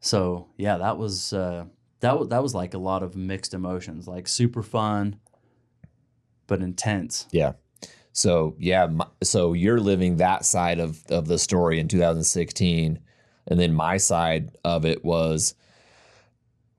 [0.01, 1.67] So yeah, that was uh,
[2.01, 5.17] that was that was like a lot of mixed emotions, like super fun,
[6.47, 7.27] but intense.
[7.33, 7.53] Yeah.
[8.13, 13.01] So yeah, my, so you're living that side of of the story in 2016,
[13.49, 15.55] and then my side of it was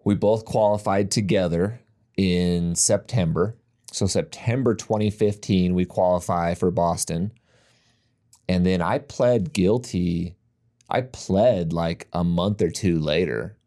[0.04, 1.80] we both qualified together
[2.16, 3.56] in September.
[3.92, 7.32] So September 2015, we qualify for Boston,
[8.48, 10.36] and then I pled guilty.
[10.90, 13.58] I pled like a month or two later.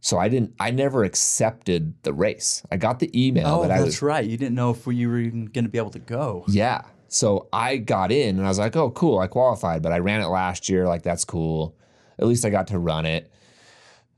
[0.00, 0.54] So I didn't.
[0.60, 2.62] I never accepted the race.
[2.70, 4.24] I got the email oh, that I that's was right.
[4.24, 6.44] You didn't know if you were even going to be able to go.
[6.48, 6.82] yeah.
[7.08, 9.18] So I got in and I was like, oh, cool.
[9.18, 10.86] I qualified, but I ran it last year.
[10.86, 11.74] Like, that's cool.
[12.18, 13.32] At least I got to run it.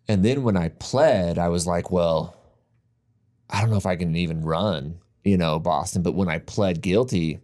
[0.08, 2.34] And then when I pled, I was like, well,
[3.48, 6.02] I don't know if I can even run, you know, Boston.
[6.02, 7.40] But when I pled guilty,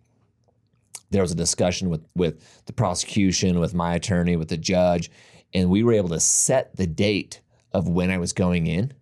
[1.11, 5.11] there was a discussion with, with the prosecution, with my attorney, with the judge,
[5.55, 7.41] and we were able to set the date
[7.73, 8.93] of when I was going in.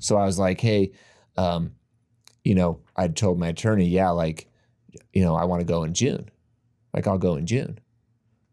[0.00, 0.92] So I was like, hey,
[1.36, 1.72] um,
[2.44, 4.48] you know, I told my attorney, yeah, like,
[5.12, 6.30] you know, I want to go in June.
[6.92, 7.78] Like, I'll go in June.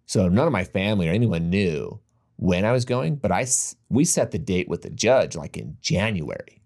[0.05, 1.99] So none of my family or anyone knew
[2.41, 3.45] when I was going, but I
[3.89, 6.63] we set the date with the judge like in January.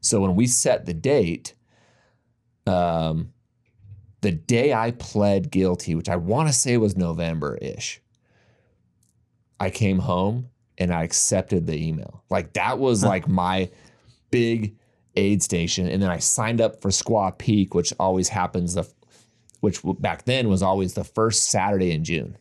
[0.00, 1.54] So when we set the date,
[2.66, 3.32] um,
[4.20, 8.00] the day I pled guilty, which I want to say was November ish,
[9.60, 12.24] I came home and I accepted the email.
[12.28, 13.70] Like that was like my
[14.32, 14.74] big
[15.14, 15.86] aid station.
[15.86, 18.90] And then I signed up for Squaw Peak, which always happens the,
[19.60, 22.36] which back then was always the first Saturday in June.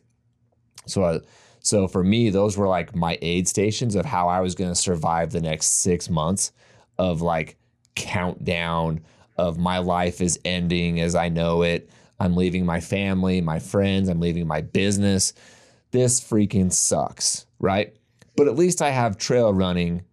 [0.87, 1.19] So, I,
[1.61, 4.75] so for me, those were like my aid stations of how I was going to
[4.75, 6.51] survive the next six months
[6.97, 7.57] of like
[7.95, 9.01] countdown
[9.37, 11.89] of my life is ending as I know it.
[12.19, 15.33] I'm leaving my family, my friends, I'm leaving my business.
[15.91, 17.95] This freaking sucks, right?
[18.35, 20.03] But at least I have trail running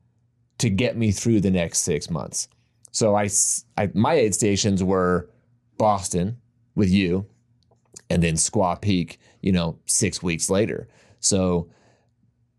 [0.59, 2.49] to get me through the next six months.
[2.91, 3.29] So I,
[3.77, 5.31] I my aid stations were
[5.77, 6.39] Boston
[6.75, 7.27] with you,
[8.11, 10.89] and then Squaw Peak, you know, six weeks later.
[11.21, 11.69] So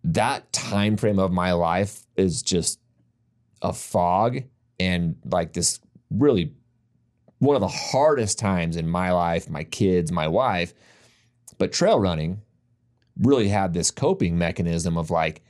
[0.04, 2.80] that time frame of my life is just
[3.62, 4.43] a fog
[4.80, 6.54] and like this really
[7.39, 10.74] one of the hardest times in my life, my kids, my wife.
[11.58, 12.41] But trail running
[13.17, 15.41] really had this coping mechanism of like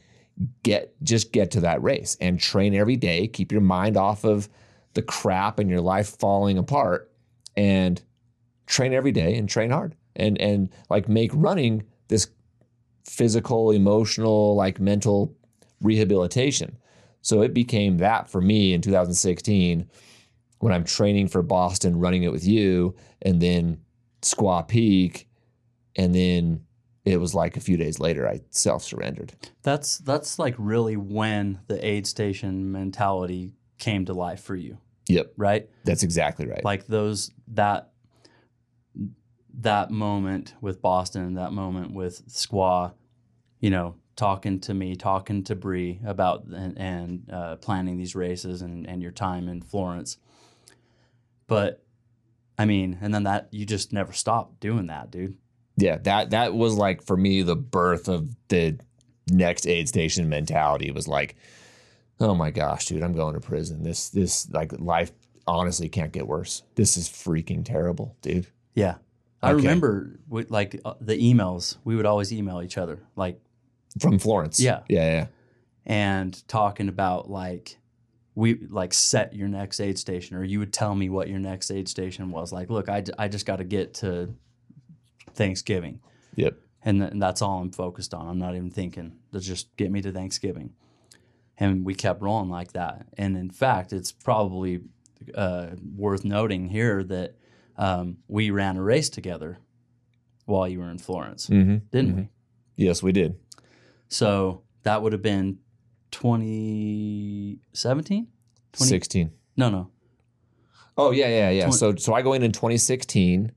[0.64, 4.50] get just get to that race and train every day, keep your mind off of
[4.94, 7.12] the crap and your life falling apart
[7.56, 8.02] and
[8.66, 12.28] train every day and train hard and and like make running this
[13.10, 15.36] physical, emotional, like mental
[15.82, 16.78] rehabilitation.
[17.22, 19.90] So it became that for me in 2016
[20.60, 23.82] when I'm training for Boston, running it with you, and then
[24.22, 25.28] Squaw Peak,
[25.96, 26.66] and then
[27.06, 29.34] it was like a few days later I self surrendered.
[29.64, 34.78] That's that's like really when the aid station mentality came to life for you.
[35.08, 35.34] Yep.
[35.38, 35.70] Right?
[35.86, 36.64] That's exactly right.
[36.64, 37.92] Like those that
[39.62, 42.94] that moment with Boston, that moment with Squaw,
[43.60, 48.62] you know, talking to me, talking to Bree about and, and uh, planning these races
[48.62, 50.18] and, and your time in Florence.
[51.48, 51.84] But
[52.58, 55.38] I mean, and then that you just never stopped doing that, dude.
[55.78, 58.78] Yeah, that that was like for me the birth of the
[59.32, 60.88] next aid station mentality.
[60.88, 61.36] It was like,
[62.20, 63.84] oh my gosh, dude, I'm going to prison.
[63.84, 65.12] This this like life
[65.48, 66.64] honestly can't get worse.
[66.76, 68.48] This is freaking terrible, dude.
[68.76, 68.96] Yeah.
[69.42, 69.62] I Okay.
[69.64, 73.40] remember like uh, the emails, we would always email each other, like
[74.00, 74.60] From Florence.
[74.60, 74.82] Yeah.
[74.90, 75.26] Yeah, yeah.
[75.86, 77.78] and talking about like
[78.36, 81.72] we like set your next aid station or you would tell me what your next
[81.72, 84.34] aid station was like look i, I just got to get to
[85.34, 86.00] thanksgiving
[86.36, 86.58] Yep.
[86.84, 89.92] and, th- and that's all i'm focused on i'm not even thinking let's just get
[89.92, 90.74] me to thanksgiving
[91.58, 94.82] and we kept rolling like that and in fact it's probably
[95.36, 97.36] uh, worth noting here that
[97.78, 99.58] um, we ran a race together
[100.46, 101.78] while you were in florence Mm-hmm.
[101.92, 102.30] didn't we
[102.78, 103.36] Yes, we did.
[104.10, 105.60] So that would have been
[106.12, 108.28] 2017?
[108.74, 109.32] 20 16.
[109.58, 109.90] No, no.
[110.98, 111.64] Oh yeah, yeah, yeah.
[111.64, 113.52] Twen- so so I go in in 2016,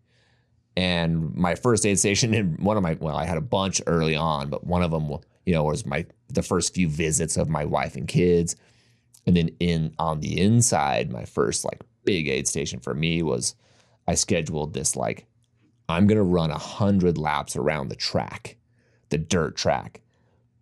[0.77, 4.15] and my first aid station in one of my well, I had a bunch early
[4.15, 5.11] on, but one of them,
[5.45, 8.55] you know, was my the first few visits of my wife and kids,
[9.27, 13.57] and then in on the inside, my first like big aid station for me was
[14.07, 15.27] I scheduled this like
[15.89, 18.57] I'm gonna run a hundred laps around the track,
[19.09, 20.01] the dirt track.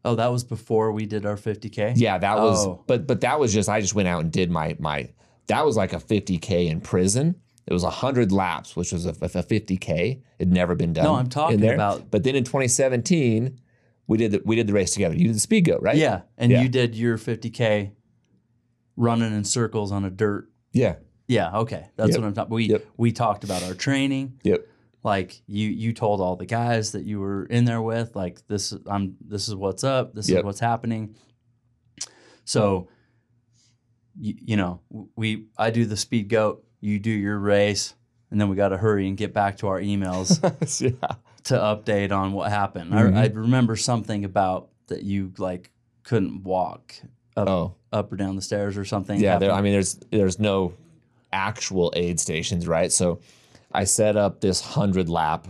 [0.05, 1.93] Oh, that was before we did our 50K?
[1.97, 2.83] Yeah, that was Oh.
[2.87, 5.11] but but that was just I just went out and did my my
[5.49, 7.35] that was like a 50k in prison.
[7.67, 10.23] It was 100 laps, which was a, a 50k.
[10.39, 11.05] It'd never been done.
[11.05, 11.75] No, I'm talking there.
[11.75, 13.61] about- But then in 2017,
[14.09, 15.15] we did the, we did the race together.
[15.15, 15.97] You did the speed goat, right?
[15.97, 16.23] Yeah.
[16.39, 16.63] And Yeah.
[16.63, 17.93] you did your 50K
[18.97, 20.51] running in circles on a dirt.
[20.73, 20.97] Yeah.
[21.29, 21.87] Yeah, okay.
[21.97, 22.19] That's Yep.
[22.21, 22.87] what I'm talking We Yep.
[22.97, 24.39] we talked about our training.
[24.43, 24.67] Yep.
[25.03, 28.75] Like you you told all the guys that you were in there with like this
[28.87, 30.39] I'm this is what's up, this Yep.
[30.41, 31.15] is what's happening.
[32.45, 32.89] So
[34.19, 34.81] you, you know,
[35.17, 37.95] we I do the speed goat, you do your race,
[38.31, 40.39] and then we got to hurry and get back to our emails.
[41.03, 41.15] yeah.
[41.45, 42.93] to update on what happened.
[42.93, 43.17] Mhm.
[43.17, 45.71] I, I remember something about that you like
[46.03, 46.95] couldn't walk
[47.37, 47.75] up, Oh.
[47.93, 49.19] up or down the stairs or something.
[49.19, 50.75] Yeah, there, I mean, there's there's no
[51.33, 52.93] actual aid stations, right?
[52.93, 53.21] So
[53.73, 55.49] I set up this hundred lap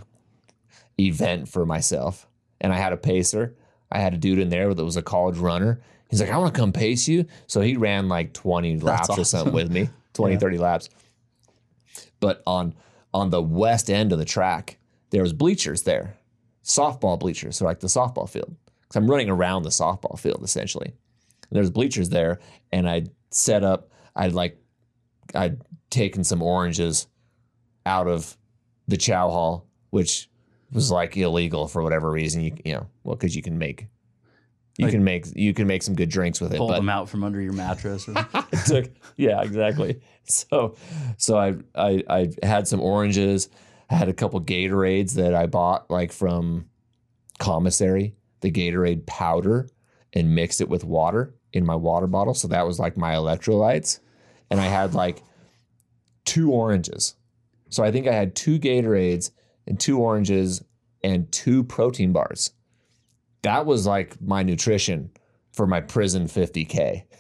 [0.98, 2.26] event for myself,
[2.60, 3.54] and I had a pacer.
[3.90, 5.80] I had a dude in there that was a college runner.
[6.08, 7.26] He's like, I want to come pace you.
[7.46, 10.38] So he ran like 20 laps or something with me, 20, Yeah.
[10.40, 10.88] 30 laps.
[12.20, 12.74] But on
[13.12, 14.78] on the west end of the track,
[15.10, 16.16] there was bleachers there,
[16.64, 18.54] softball bleachers, so like the softball field.
[18.82, 20.86] Because I'm running around the softball field essentially.
[20.86, 22.38] And there's bleachers there,
[22.70, 23.90] and I set up.
[24.14, 24.60] I'd like,
[25.34, 27.06] I'd taken some oranges
[27.86, 28.36] out of
[28.88, 30.28] the chow hall, which
[30.72, 32.42] was like illegal for whatever reason.
[32.42, 33.86] You you know, well, because you can make.
[34.78, 37.08] You Like- can make you can make some good drinks with it, but them out
[37.08, 38.08] from under your mattress.
[38.52, 40.74] It took yeah exactly so
[41.18, 43.48] so I, I i had some oranges
[43.88, 46.66] i had a couple gatorades that i bought like from
[47.38, 49.68] commissary the gatorade powder
[50.12, 54.00] and mixed it with water in my water bottle so that was like my electrolytes
[54.50, 55.22] and i had like
[56.24, 57.14] two oranges
[57.70, 59.30] so i think i had two gatorades
[59.66, 60.62] and two oranges
[61.02, 62.50] and two protein bars
[63.42, 65.10] that was like my nutrition
[65.52, 67.04] for my prison 50k.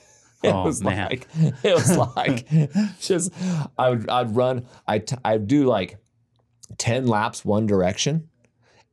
[0.42, 1.08] It Oh, was man.
[1.10, 1.26] like
[1.62, 2.48] it was like
[2.98, 3.30] just
[3.76, 5.98] I would I'd run I I'd do like
[6.78, 8.28] 10 laps one direction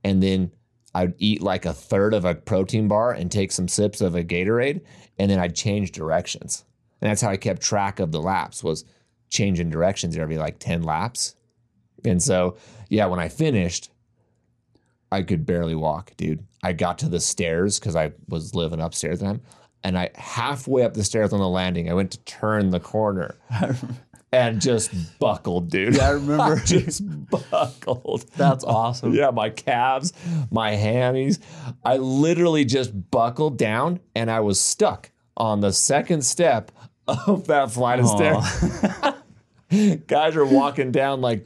[0.03, 0.51] and then
[0.93, 4.25] I'd eat like a third of a protein bar and take some sips of a
[4.25, 4.81] Gatorade
[5.17, 6.65] and then I'd change directions.
[6.99, 8.83] And that's how I kept track of the laps was
[9.29, 11.35] changing directions every like 10 laps.
[12.05, 12.57] And so,
[12.89, 13.89] yeah, when I finished,
[15.11, 16.45] I could barely walk, dude.
[16.63, 19.41] I got to the stairs because I was living upstairs then.
[19.83, 23.35] And I halfway up the stairs on the landing, I went to turn the corner
[24.31, 25.95] and just buckled, dude.
[25.95, 26.59] Yeah, I remember.
[26.65, 28.25] just buckled.
[28.35, 29.13] That's awesome.
[29.13, 30.13] Yeah, my calves,
[30.51, 31.39] my hammies.
[31.85, 36.71] I literally just buckled down and I was stuck on the second step
[37.07, 40.03] of that flight of stairs.
[40.07, 41.45] Guys are walking down like,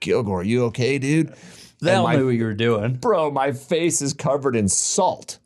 [0.00, 1.34] Kilgore, you okay, dude?
[1.80, 2.94] They And all my- knew what you were doing.
[2.94, 5.38] Bro, my face is covered in salt.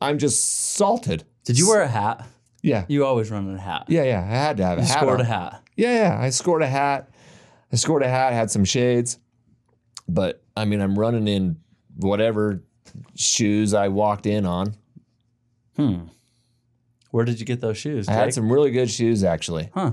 [0.00, 1.24] I'm just salted.
[1.44, 2.26] Did you wear a hat?
[2.62, 2.84] Yeah.
[2.88, 3.84] You always run in a hat.
[3.88, 4.20] Yeah, yeah.
[4.20, 4.98] I had to have a You hat.
[4.98, 5.26] scored on.
[5.26, 5.62] a hat.
[5.76, 6.18] Yeah, yeah.
[6.20, 7.10] I scored a hat.
[7.72, 9.18] I scored a hat, had some shades.
[10.08, 11.56] But I mean, I'm running in
[11.96, 12.62] whatever
[13.14, 14.74] shoes I walked in on.
[15.76, 16.06] Hmm.
[17.10, 18.08] Where did you get those shoes?
[18.08, 19.70] I had some really good shoes, actually.
[19.74, 19.92] Huh.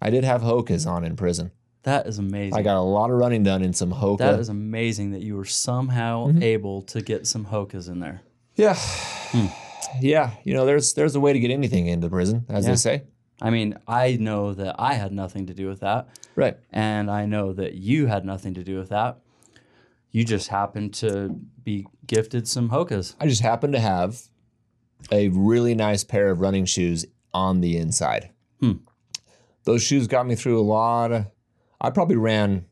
[0.00, 1.50] I did have Hoka's on in prison.
[1.86, 2.58] That is amazing.
[2.58, 4.18] I got a lot of running done in some Hoka.
[4.18, 6.42] that is amazing that you were somehow Mm-hmm.
[6.42, 8.22] able to get some hokas in there.
[8.56, 8.76] yeah.
[10.00, 10.30] Yeah.
[10.44, 12.72] You know, there's there's a way to get anything into prison, as Yeah.
[12.72, 13.02] they say.
[13.40, 16.56] I mean, I know that I had nothing to do with that, Right.
[16.72, 19.18] and I know that you had nothing to do with that.
[20.10, 23.14] You just happened to be gifted some hokas.
[23.20, 24.22] I just happened to have
[25.12, 28.30] a really nice pair of running shoes on the inside.
[28.60, 28.78] Hmm.
[29.64, 31.26] Those shoes got me through a lot of.
[31.80, 32.66] I probably ran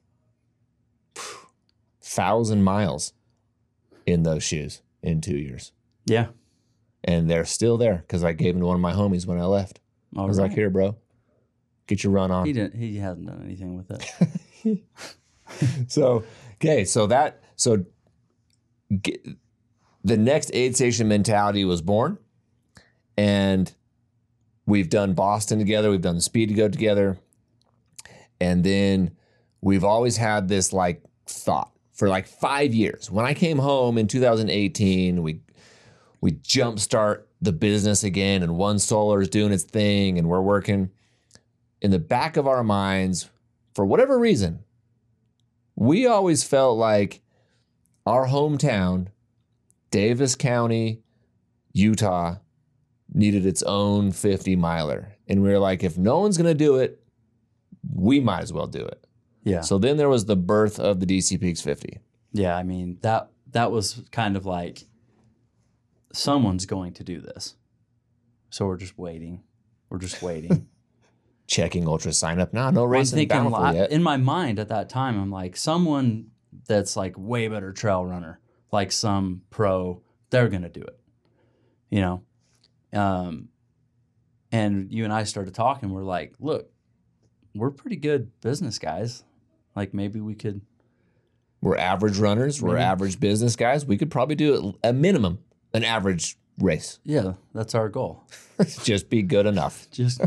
[2.00, 3.12] thousand miles
[4.06, 5.72] in those shoes in two years,
[6.06, 6.28] Yeah.
[7.02, 9.44] and they're still there because I gave them to one of my homies when I
[9.44, 9.80] left.
[10.16, 10.44] I was right.
[10.48, 10.96] like, "Here, bro,
[11.86, 12.74] get your run on." he didn't.
[12.78, 14.82] He hasn't done anything with it.
[15.88, 16.24] so
[16.54, 17.84] okay so that so
[19.02, 19.24] get,
[20.02, 22.16] the next aid station mentality was born
[23.18, 23.74] and
[24.66, 27.18] we've done boston together we've done the Speed Goat together
[28.44, 29.10] and then
[29.60, 34.06] we've always had this like thought for like five years when i came home in
[34.06, 35.40] 2018 we
[36.20, 40.90] we jumpstart the business again and one solar is doing its thing and we're working
[41.80, 43.30] in the back of our minds
[43.74, 44.64] for whatever reason
[45.76, 47.20] we always felt like
[48.06, 49.08] our hometown,
[49.90, 51.02] Davis County,
[51.72, 52.36] Utah,
[53.12, 55.16] needed its own 50 miler.
[55.26, 57.03] And we were like, if no one's going to do it,
[57.92, 59.06] we might as well do it.
[59.42, 59.60] Yeah.
[59.60, 62.00] So then there was the birth of the DC Peaks 50.
[62.32, 64.84] Yeah, I mean that that was kind of like
[66.12, 67.56] someone's going to do this.
[68.50, 69.42] So we're just waiting.
[69.88, 70.68] We're just waiting.
[71.46, 72.70] Checking UltraSignup now.
[72.70, 73.90] No I'm race in thinking Bountiful li- yet.
[73.90, 76.30] in my mind at that time, I'm like, someone
[76.66, 78.40] that's like way better trail runner,
[78.72, 80.98] like some pro, they're gonna do it.
[81.90, 82.22] You know?
[82.98, 83.48] Um
[84.50, 86.70] and you and I started talking, we're like, look,
[87.54, 89.24] we're pretty good business guys.
[89.76, 90.60] Like maybe we could
[91.60, 92.60] We're average runners.
[92.62, 93.84] We're average business guys.
[93.86, 95.38] We could probably do a minimum,
[95.72, 97.00] an average race.
[97.04, 98.22] yeah, that's our goal.
[98.84, 99.88] Just be good enough.
[99.90, 100.20] just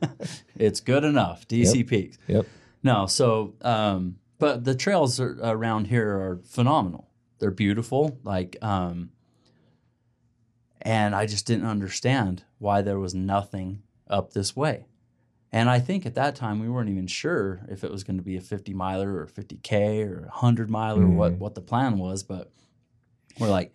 [0.56, 2.46] it's good enough dc peaks Yep.
[2.82, 7.08] no so um but the trails are, around here are phenomenal
[7.38, 9.10] they're beautiful like um
[10.82, 14.84] and i just didn't understand why there was nothing up this way
[15.52, 18.22] and i think at that time we weren't even sure if it was going to
[18.22, 21.38] be a 50 miler or 50k or a 100 miler or what mm.
[21.38, 22.50] what the plan was but
[23.38, 23.72] we're like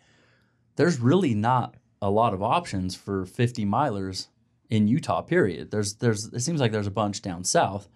[0.75, 4.27] there's really not a lot of options for 50 milers
[4.69, 5.21] in Utah.
[5.21, 5.71] Period.
[5.71, 7.87] There's there's it seems like there's a bunch down south.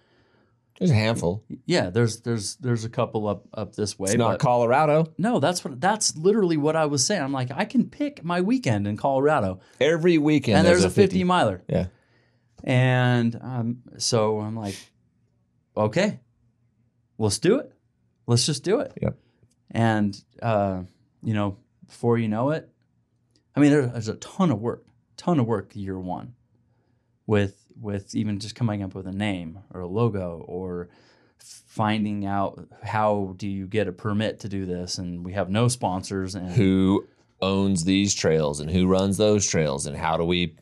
[0.78, 1.44] There's a handful.
[1.66, 4.12] Yeah, there's there's there's a couple up up this way.
[4.12, 5.14] It's not Colorado.
[5.18, 7.22] no, that's what that's literally what I was saying.
[7.22, 10.60] I'm like, I can pick my weekend in Colorado, Every weekend.
[10.60, 11.62] and there's, a 50, miler.
[11.68, 11.88] Yeah.
[12.64, 14.76] And um, so I'm like,
[15.78, 16.20] okay,
[17.18, 17.72] let's do it.
[18.28, 18.94] Let's just do it.
[19.02, 19.18] Yep.
[19.72, 20.82] And uh,
[21.24, 21.58] you know,
[21.88, 22.70] before you know it,
[23.56, 24.86] I mean, there- there's a ton of work,
[25.18, 26.34] ton of work year one,
[27.28, 30.90] with with even just coming up with a name or a logo or
[31.38, 35.68] finding out how do you get a permit to do this, and we have no
[35.70, 37.08] sponsors and Who
[37.42, 40.56] owns these trails and who runs those trails and how do we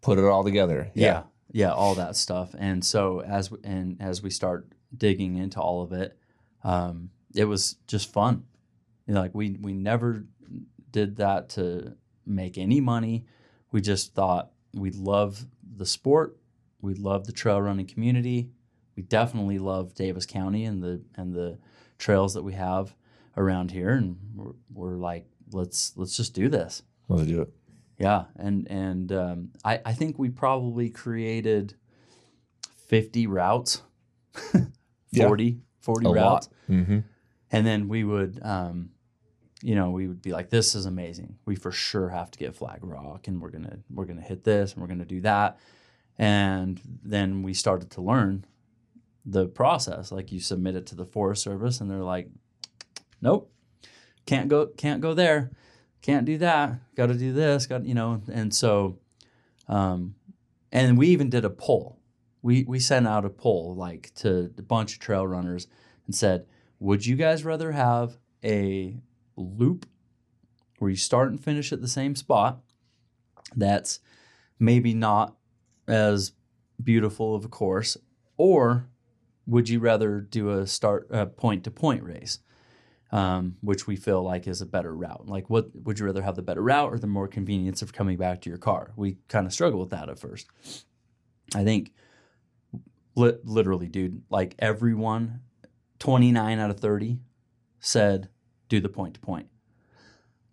[0.00, 0.90] put it all together?
[0.94, 1.22] yeah yeah
[1.72, 6.16] all that stuff and so as and as we start digging into all of it
[6.62, 8.44] um, it was just fun
[9.10, 10.24] you know, like we we never
[10.92, 13.24] did that to make any money.
[13.72, 15.46] We just thought we love
[15.76, 16.36] the sport.
[16.80, 18.50] We love the trail running community.
[18.94, 21.58] We definitely love Davis County and the and the
[21.98, 22.94] trails that we have
[23.36, 23.90] around here.
[23.90, 26.84] And we're, we're like, let's let's just do this.
[27.08, 27.52] Let's do it.
[28.00, 31.74] Yeah, and and um, I I think we probably created
[32.88, 33.82] fifty routes,
[34.32, 34.66] 40,
[35.12, 35.28] Yeah.
[35.80, 36.48] 40 A routes.
[36.68, 36.98] Mm-hmm.
[37.52, 38.90] and then we would, um,
[39.62, 41.36] you know, we would be like, "This is amazing.
[41.44, 44.72] We for sure have to get Flag Rock, and we're gonna we're gonna hit this,
[44.72, 45.58] and we're gonna do that."
[46.18, 48.44] And then we started to learn
[49.24, 50.10] the process.
[50.12, 52.28] Like you submit it to the Forest Service, and they're like,
[53.20, 53.52] "Nope,
[54.26, 55.50] can't go, can't go there,
[56.02, 56.80] can't do that.
[56.94, 57.66] Got to do this.
[57.66, 58.98] Got you know." And so,
[59.68, 60.14] um,
[60.72, 61.98] and we even did a poll.
[62.42, 65.66] We we sent out a poll like to a bunch of trail runners
[66.06, 66.46] and said,
[66.78, 68.96] "Would you guys rather have a
[69.36, 69.86] loop
[70.78, 72.60] where you start and finish at the same spot
[73.54, 74.00] that's
[74.58, 75.36] maybe not
[75.86, 76.32] as
[76.82, 77.96] beautiful of a course
[78.36, 78.88] or
[79.46, 82.38] would you rather do a start a point to point race
[83.12, 86.36] um, which we feel like is a better route like what would you rather have
[86.36, 89.46] the better route or the more convenience of coming back to your car we kind
[89.46, 90.46] of struggle with that at first
[91.54, 91.92] i think
[93.16, 95.40] li- literally dude like everyone
[95.98, 97.20] 29 out of 30
[97.78, 98.28] said
[98.70, 99.48] do the point to point.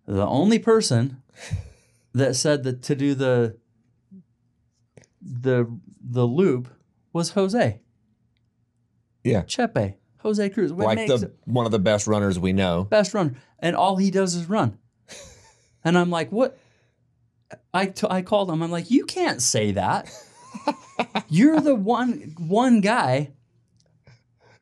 [0.05, 1.21] The only person
[2.13, 3.57] that said that to do the
[5.21, 6.69] the the loop
[7.13, 7.81] was Jose.
[9.23, 9.43] Yeah.
[9.43, 9.95] Chepe.
[10.27, 10.71] Jose Cruz.
[10.73, 12.83] What Like the one of the best runners we know.
[12.83, 13.35] best runner.
[13.59, 14.77] And all he does is run.
[15.83, 16.57] And I'm like, what?
[17.73, 18.61] I, t- I called him.
[18.61, 20.11] I'm like, you can't say that.
[21.29, 23.31] You're the one one guy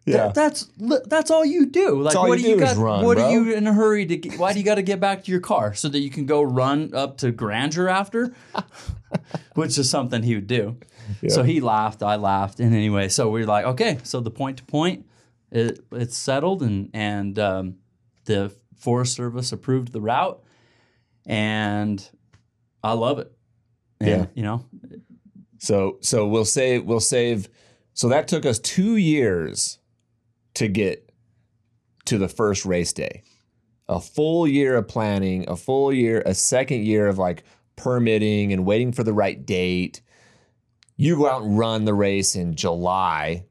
[0.05, 0.17] Yeah.
[0.27, 0.69] That- that's
[1.07, 2.01] that's all you do.
[2.01, 2.77] Like, what you do you got?
[2.77, 3.25] run, what bro.
[3.25, 4.17] are you in a hurry to?
[4.17, 6.25] Get, why do you got to get back to your car so that you can
[6.27, 8.35] go run up to Grandeur after?
[9.55, 10.77] Which is something he would do.
[11.29, 12.03] So he laughed.
[12.03, 15.05] I laughed, and anyway, so we are like, okay, so the point to point,
[15.55, 17.75] it, it's settled, and and um,
[18.25, 20.43] the Forest Service approved the route,
[21.25, 22.07] and
[22.83, 23.31] I love it.
[23.99, 24.25] And, Yeah.
[24.35, 24.65] you know,
[25.59, 27.49] So so we'll save we'll save
[27.93, 29.79] so that took us two years
[30.55, 31.09] to get
[32.05, 33.23] to the first race day.
[33.87, 37.43] A full year of planning, a full year, a second year of like
[37.75, 40.01] permitting and waiting for the right date.
[40.97, 43.45] You go out and run the race in July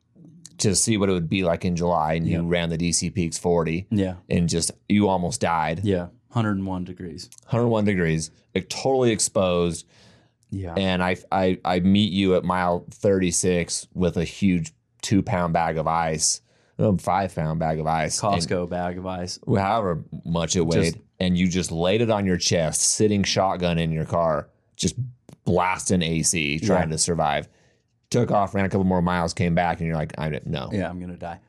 [0.58, 3.38] to see what it would be like in July, and you ran the DC Peaks
[3.38, 5.80] 40 yeah, and just you almost died.
[5.84, 7.28] yeah, 101 degrees.
[7.44, 9.86] 101 degrees, like, totally exposed
[10.50, 15.52] Yeah, and I, I I meet you at mile 36 with a huge two pound
[15.52, 16.40] bag of ice,
[16.78, 19.38] um, five pound bag of ice, and Costco bag of ice.
[19.46, 23.90] however much it weighed, and you just laid it on your chest, sitting shotgun in
[23.92, 24.94] your car, just
[25.44, 26.92] blasting AC, trying Yeah.
[26.96, 27.48] to survive.
[28.14, 30.68] Took off, ran a couple more miles, came back, and you're like, I don't know.
[30.72, 31.40] Yeah, I'm gonna die.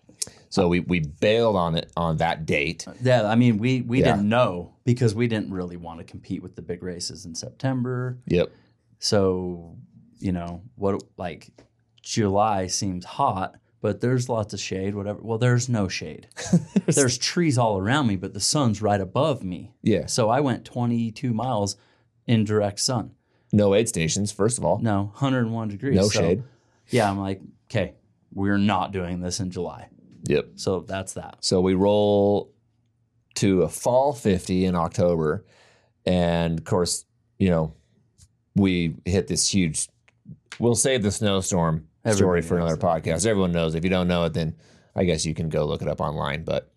[0.50, 2.88] So we we bailed on it on that date.
[3.04, 4.14] Yeah, I mean, we we Yeah.
[4.16, 8.18] didn't know because we didn't really want to compete with the big races in September.
[8.28, 8.52] Yep.
[9.00, 9.76] So,
[10.20, 11.50] you know, what like
[12.02, 15.20] July seems hot, but there's lots of shade, whatever.
[15.22, 16.28] Well, there's no shade.
[16.88, 19.74] there's trees all around me, but the sun's right above me.
[19.84, 20.06] Yeah.
[20.08, 21.76] So I went 22 miles
[22.26, 23.12] in direct sun.
[23.52, 24.80] No aid stations, first of all.
[24.80, 25.96] No, 101 degrees.
[25.96, 26.44] No So, shade.
[26.90, 27.94] Yeah, I'm like, okay,
[28.34, 29.90] we're not doing this in July.
[30.28, 30.50] Yep.
[30.56, 31.38] So that's that.
[31.42, 32.52] So we roll
[33.36, 35.46] to a fall 50 in October.
[36.06, 37.06] And of course,
[37.38, 37.74] you know,
[38.56, 39.88] we hit this huge,
[40.60, 43.26] we'll save the snowstorm story for another knows podcast.
[43.26, 43.76] Everyone knows.
[43.76, 44.56] If you don't know it, then
[44.96, 46.44] I guess you can go look it up online.
[46.44, 46.72] But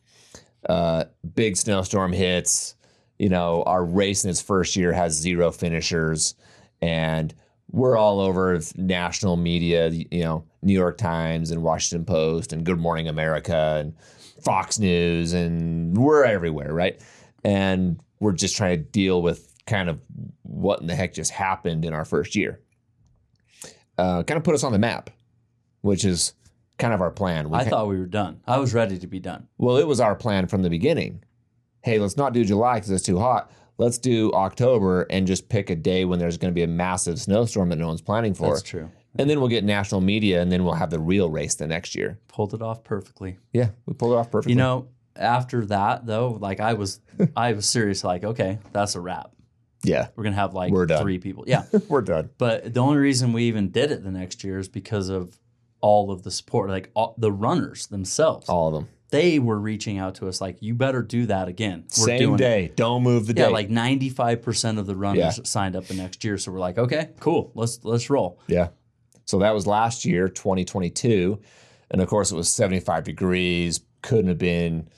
[0.69, 1.05] uh,
[1.35, 2.75] big snowstorm hits.
[3.19, 6.35] You know, our race in its first year has zero finishers.
[6.81, 7.35] And
[7.71, 12.79] we're all over national media, you know, New York Times and Washington Post and Good
[12.79, 13.95] Morning America and
[14.43, 17.01] Fox News, and we're everywhere, right?
[17.45, 20.01] And we're just trying to deal with kind of
[20.43, 22.61] what in the heck just happened in our first year.
[23.97, 25.11] Uh, kind of put us on the map,
[25.83, 26.33] which is
[26.79, 27.51] kind of our plan.
[27.51, 28.41] We I thought we were done.
[28.47, 29.49] I was ready to be done.
[29.59, 31.23] well, it was our plan from the beginning.
[31.83, 33.51] Hey, let's not do July because it's too hot.
[33.79, 37.21] Let's do October and just pick a day when there's going to be a massive
[37.21, 38.49] snowstorm that no one's planning for.
[38.49, 38.91] That's true.
[39.17, 41.95] And then we'll get national media and then we'll have the real race the next
[41.95, 42.19] year.
[42.29, 43.39] Pulled it off perfectly.
[43.53, 44.53] Yeah, we pulled it off perfectly.
[44.53, 47.01] You know, after that though, like I was,
[47.37, 48.05] I was serious.
[48.05, 49.31] Like, okay, that's a wrap.
[49.85, 51.45] yeah, We're gonna have like three people.
[51.47, 52.31] Yeah, we're done.
[52.37, 55.39] but the only reason we even did it the next year is because of
[55.81, 58.49] all of the support, like all, the runners themselves.
[58.49, 58.89] All of them.
[59.11, 62.35] They were reaching out to us like, "You better do that again." We're Same doing
[62.35, 62.73] it." day.
[62.77, 63.53] Don't move the Yeah, day.
[63.53, 65.45] like ninety five percent of the runners Yeah.
[65.45, 66.37] signed up the next year.
[66.39, 68.39] So we're like, okay, cool, let's let's roll.
[68.49, 68.69] Yeah.
[69.25, 71.39] So that was last year, 2022.
[71.91, 73.81] And of course, it was 75 degrees.
[74.01, 74.89] Couldn't have been,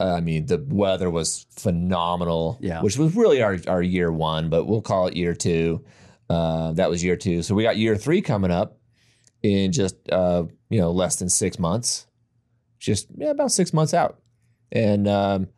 [0.00, 2.82] uh, I mean, the weather was phenomenal, Yeah.
[2.82, 5.84] which was really our, our year one, but we'll call it year two.
[6.28, 7.42] Uh, that was year two.
[7.42, 8.78] So we got year three coming up
[9.44, 12.07] in just, uh, you know, less than six months,
[12.78, 14.20] just yeah, about six months out.
[14.72, 15.48] And um,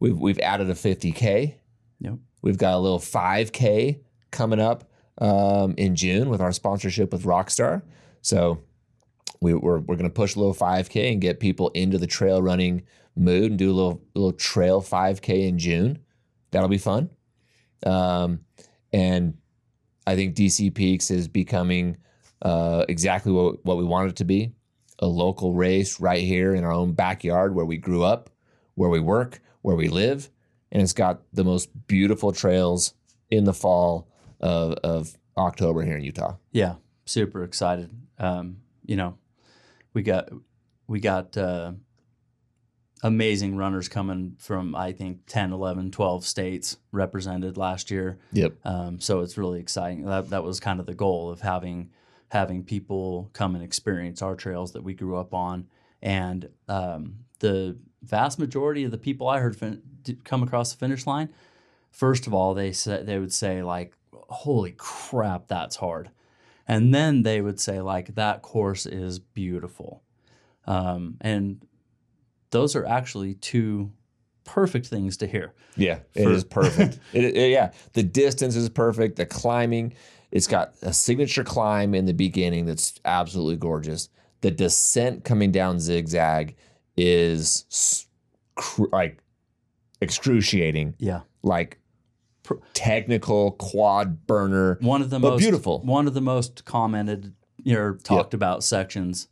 [0.00, 1.54] we've, we've added a 50K.
[2.00, 2.14] Yep.
[2.42, 4.00] We've got a little 5K
[4.30, 7.82] coming up um, in June with our sponsorship with Rockstar.
[8.22, 8.62] So
[9.40, 12.42] we, we're, we're going to push a little 5K and get people into the trail
[12.42, 12.82] running
[13.16, 15.98] mood and do a little, little trail 5K in June.
[16.50, 17.10] That'll be fun.
[17.84, 18.40] Um,
[18.92, 19.36] and
[20.06, 21.98] I think DC Peaks is becoming
[22.42, 24.52] uh, exactly what, what we want it to be
[24.98, 28.30] a local race right here in our own backyard where we grew up,
[28.74, 30.30] where we work, where we live.
[30.72, 32.94] And it's got the most beautiful trails
[33.30, 34.08] in the fall
[34.40, 36.36] of, of October here in Utah.
[36.52, 37.90] Yeah, super excited.
[38.18, 39.18] Um, you know,
[39.92, 40.28] we got
[40.86, 41.72] we got uh,
[43.02, 48.18] amazing runners coming from I think 10, 11, 12 states represented last year.
[48.32, 48.54] Yep.
[48.64, 50.04] Um, so it's really exciting.
[50.04, 51.90] That that was kind of the goal of having
[52.28, 55.66] having people come and experience our trails that we grew up on.
[56.02, 59.82] And um, the vast majority of the people I heard fin-
[60.24, 61.30] come across the finish line,
[61.90, 66.10] first of all, they said they would say like, "Holy crap, that's hard,"
[66.68, 70.02] and then they would say like, "That course is beautiful,"
[70.66, 71.64] um, and
[72.50, 73.90] those are actually two
[74.44, 75.54] perfect things to hear.
[75.76, 76.98] Yeah, it For- is perfect.
[77.12, 79.16] it, it- yeah, the distance is perfect.
[79.16, 79.94] The climbing,
[80.36, 84.10] it's got a signature climb in the beginning that's absolutely gorgeous.
[84.42, 86.56] The descent coming down zigzag
[86.96, 88.06] is
[88.54, 89.22] cr- like
[90.00, 91.20] excruciating, Yeah.
[91.42, 91.78] like
[92.74, 94.78] technical quad burner.
[94.80, 95.80] one of the most beautiful.
[95.80, 97.34] one of the most commented
[97.66, 99.28] or talked about sections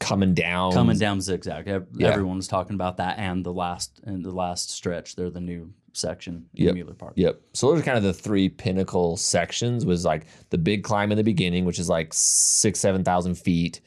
[0.00, 2.08] coming down, coming down zigzag Ev- Yeah.
[2.08, 5.72] everyone was talking about that and the last and the last stretch they're the new
[5.92, 6.74] section in Yep.
[6.74, 7.40] Mueller Park Yep.
[7.54, 9.84] So those are kind of the three pinnacle sections.
[9.84, 13.80] Was like the big climb in the beginning, which is like six, seven thousand feet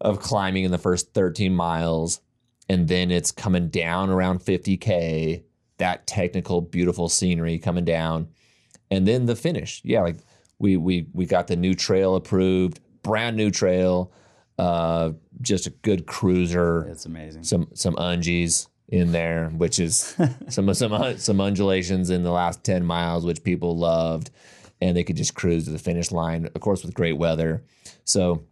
[0.00, 2.20] of climbing in the first thirteen miles,
[2.68, 5.44] and then it's coming down around fifty k.
[5.78, 8.28] That technical, beautiful scenery coming down,
[8.90, 9.80] and then the finish.
[9.84, 10.16] Yeah, like
[10.58, 14.12] we we we got the new trail approved, brand new trail,
[14.58, 15.10] uh,
[15.40, 20.16] just a good cruiser it's amazing some some ungies in there, which is
[20.48, 24.30] some some some undulations in the last ten miles, which people loved,
[24.80, 27.64] and they could just cruise to the finish line, of course, with great weather.
[28.04, 28.44] So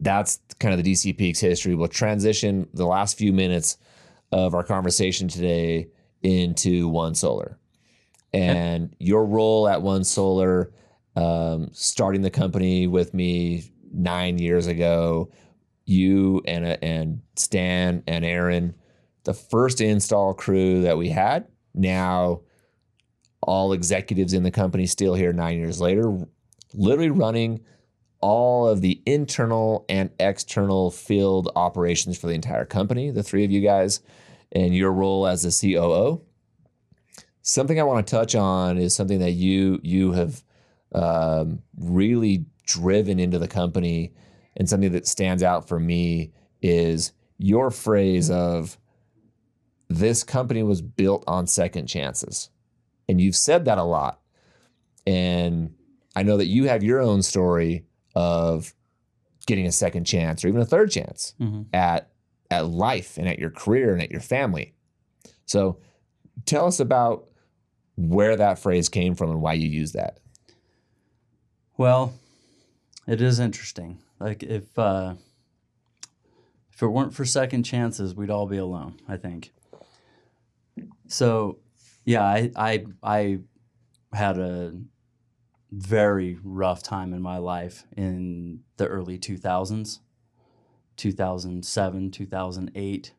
[0.00, 1.74] that's kind of the DC Peaks history.
[1.74, 3.78] We'll transition the last few minutes
[4.32, 5.88] of our conversation today
[6.22, 7.58] into One Solar,
[8.32, 10.72] and your role at One Solar,
[11.16, 15.30] um, starting the company with me nine years ago.
[15.86, 18.74] You and uh, and Stan and Aaron,
[19.24, 21.46] the first install crew that we had.
[21.74, 22.42] Now,
[23.40, 26.18] all executives in the company still here nine years later,
[26.72, 27.60] literally running
[28.20, 33.10] all of the internal and external field operations for the entire company.
[33.10, 34.00] The three of you guys,
[34.52, 36.22] and your role as the COO.
[37.42, 40.42] Something I want to touch on is something that you you have
[40.94, 44.14] um, really driven into the company,
[44.56, 48.78] and something that stands out for me is your phrase of
[49.88, 52.50] this company was built on second chances.
[53.08, 54.20] And you've said that a lot.
[55.06, 55.74] And
[56.16, 58.74] I know that you have your own story of
[59.46, 61.66] getting a second chance or even a third chance Mhm.
[61.74, 62.10] at
[62.50, 64.74] at life and at your career and at your family.
[65.46, 65.78] So
[66.46, 67.26] tell us about
[67.96, 70.18] where that phrase came from and why you use that.
[71.76, 72.14] well
[73.06, 75.14] it is interesting like if uh
[76.72, 79.52] if it weren't for second chances we'd all be alone I think
[81.06, 81.58] so
[82.04, 83.38] yeah I I I
[84.12, 84.74] had a
[85.72, 89.98] very rough time in my life in the early 2000s
[90.96, 93.12] 2007 2008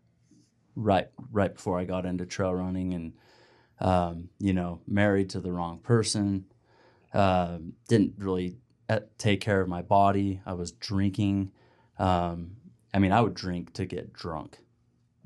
[0.78, 3.14] right right before i got into trail running and
[3.82, 6.46] um, you know married to the wrong person
[7.14, 8.56] um, didn't really
[8.90, 10.42] uh, take care of my body.
[10.46, 11.52] I was drinking
[12.00, 12.52] um,
[12.94, 14.60] i mean i would drink to get drunk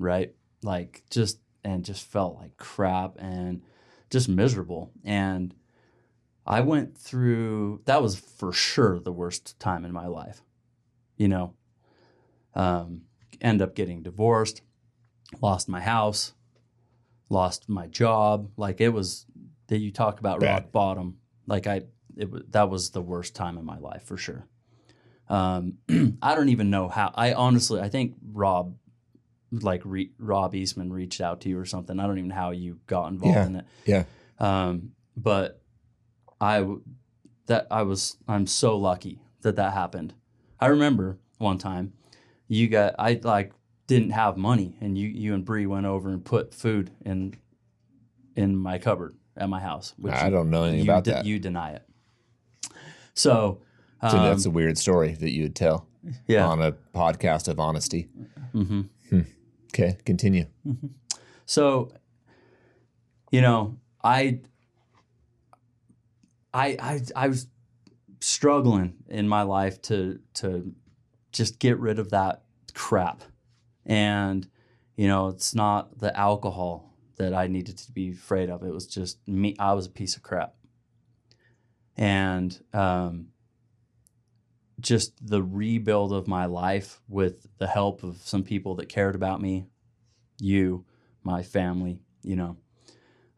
[0.00, 0.34] right?
[0.62, 3.62] Like just and just felt like crap and
[4.10, 5.54] just miserable and
[6.46, 10.42] I went through that was for sure the worst time in my life.
[11.16, 11.54] You know,
[12.54, 13.02] um,
[13.40, 14.62] end up getting divorced,
[15.40, 16.32] lost my house,
[17.28, 18.50] lost my job.
[18.56, 19.26] Like it was
[19.68, 20.46] that you talk about Bad.
[20.46, 21.18] rock bottom.
[21.46, 21.82] Like I,
[22.16, 24.46] it that was the worst time in my life for sure.
[25.28, 25.78] Um,
[26.22, 27.12] I don't even know how.
[27.14, 28.74] I honestly, I think Rob,
[29.52, 31.98] like re, Rob Eastman, reached out to you or something.
[31.98, 33.46] I don't even know how you got involved Yeah.
[33.46, 33.64] in it.
[33.84, 34.04] Yeah.
[34.38, 35.60] Um, but
[36.40, 36.66] I
[37.46, 40.14] that I was I'm so lucky that that happened.
[40.58, 41.92] I remember one time
[42.48, 43.52] you got I like
[43.86, 47.34] didn't have money and you you and Bree went over and put food in
[48.36, 49.94] in my cupboard at my house.
[49.98, 51.24] Which I don't know anything about de- that.
[51.26, 51.82] You deny it.
[53.14, 53.60] So,
[54.00, 55.86] so um, that's a weird story that you would tell
[56.26, 56.46] yeah.
[56.46, 58.08] on a podcast of honesty.
[58.52, 58.82] hmm
[59.70, 60.46] Okay, continue.
[61.46, 61.92] So,
[63.30, 64.40] you know, I,
[66.52, 67.46] I, I, I was
[68.20, 70.74] struggling in my life to to
[71.32, 72.42] just get rid of that
[72.74, 73.22] crap,
[73.86, 74.48] and
[74.96, 78.62] you know, it's not the alcohol that I needed to be afraid of.
[78.62, 79.54] It was just me.
[79.58, 80.54] I was a piece of crap,
[81.96, 83.28] and um,
[84.80, 89.40] just the rebuild of my life with the help of some people that cared about
[89.40, 89.66] me,
[90.38, 90.84] you,
[91.22, 92.56] my family, you know.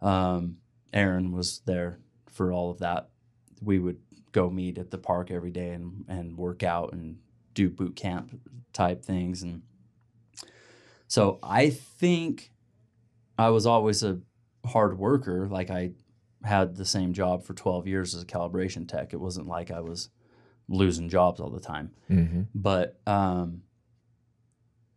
[0.01, 0.59] Um,
[0.93, 1.99] Aaron was there
[2.31, 3.11] for all of that.
[3.61, 3.99] We would
[4.33, 7.19] go meet at the park every day and, and work out and
[7.55, 8.41] do boot camp
[8.73, 9.43] type things.
[9.43, 9.63] And
[11.07, 12.51] so I think
[13.39, 14.21] I was always a
[14.67, 15.49] hard worker.
[15.49, 15.93] Like I
[16.43, 19.13] had the same job for 12 years as a calibration tech.
[19.13, 20.09] It wasn't like I was
[20.73, 22.43] losing jobs all the time Mm-hmm.
[22.55, 23.63] but um,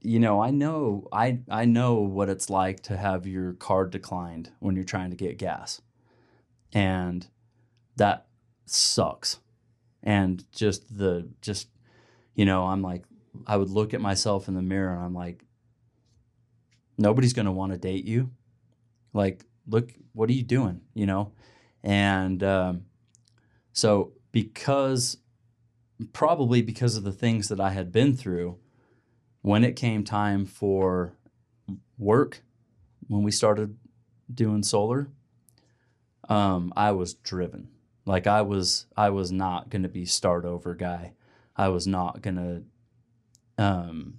[0.01, 4.51] you know, I know I I know what it's like to have your card declined
[4.59, 5.81] when you're trying to get gas,
[6.73, 7.25] and
[7.95, 8.27] that
[8.65, 9.39] sucks.
[10.03, 11.69] And just the just
[12.35, 13.03] you know, I'm like
[13.47, 15.43] I would look at myself in the mirror and I'm like,
[16.99, 18.29] nobody's gonna want to date you.
[19.11, 20.81] Like, look, what are you doing?
[20.93, 21.31] You know,
[21.83, 22.85] and um,
[23.73, 25.17] so because
[26.13, 28.57] probably because of the things that I had been through,
[29.41, 31.13] when it came time for
[31.97, 32.41] work,
[33.07, 33.77] when we started
[34.33, 35.09] doing solar,
[36.29, 37.69] um, I was driven.
[38.05, 41.13] Like I was, I was not going to be start over guy.
[41.55, 42.35] I was not going
[43.57, 44.15] to um,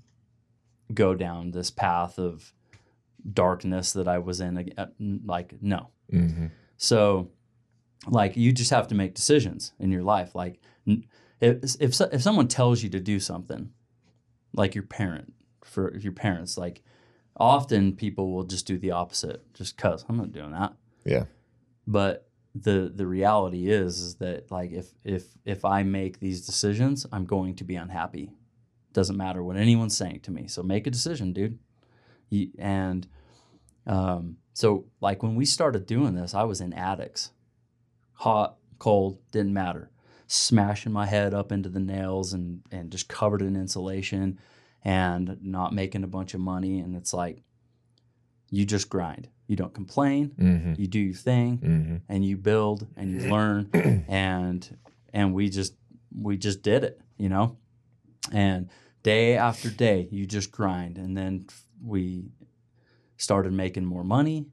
[0.95, 2.53] go down this path of
[3.33, 4.73] darkness that I was in.
[4.79, 6.47] uh, Like no, Mm-hmm.
[6.77, 7.31] so,
[8.07, 10.37] like, you just have to make decisions in your life.
[10.37, 11.05] Like, n-
[11.41, 13.71] if if if someone tells you to do something,
[14.53, 15.35] like your parent,
[15.65, 16.83] for your parents, like,
[17.37, 20.75] often people will just do the opposite, just cause I'm not doing that.
[21.05, 21.25] Yeah.
[21.87, 27.07] But the the reality is is that like if if if I make these decisions,
[27.13, 28.33] I'm going to be unhappy.
[28.93, 30.49] Doesn't matter what anyone's saying to me.
[30.49, 31.59] So make a decision, dude.
[32.31, 33.07] You, and
[33.87, 37.31] um, so like when we started doing this, I was in attics,
[38.15, 39.91] hot, cold, didn't matter,
[40.27, 44.39] smashing my head up into the nails and and just covered in insulation,
[44.85, 46.79] and not making a bunch of money.
[46.81, 47.43] And it's like,
[48.51, 49.29] you just grind.
[49.47, 50.33] You don't complain.
[50.39, 50.75] Mm-hmm.
[50.81, 51.97] You do your thing Mm-hmm.
[52.09, 53.71] and you build and you learn
[54.09, 54.77] and
[55.13, 55.75] and we just
[56.19, 57.57] we just did it you know
[58.33, 58.69] and
[59.03, 61.47] day after day you just grind and then
[61.85, 62.25] we
[63.19, 64.47] started making more money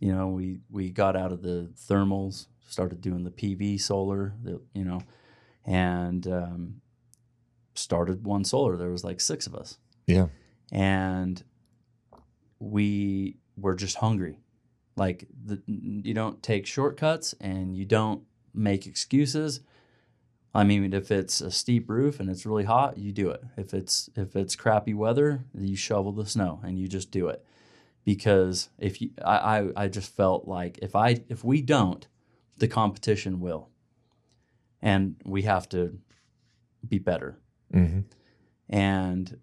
[0.00, 4.34] you know we we got out of the thermals started doing the pv solar
[4.74, 5.00] you know
[5.64, 6.80] and um,
[7.74, 10.28] started one solar there was like six of us Yeah.
[10.70, 11.42] and
[12.60, 14.40] we were just hungry.
[14.96, 19.60] Like the, you don't take shortcuts and you don't make excuses.
[20.54, 23.42] I mean, if it's a steep roof and it's really hot, you do it.
[23.56, 27.44] If it's if it's crappy weather, you shovel the snow and you just do it.
[28.04, 32.08] Because if you, I, I, I just felt like if I if we don't,
[32.58, 33.70] the competition will,
[34.82, 35.98] and we have to
[36.86, 37.38] be better.
[37.74, 38.00] Mm-hmm.
[38.70, 39.38] and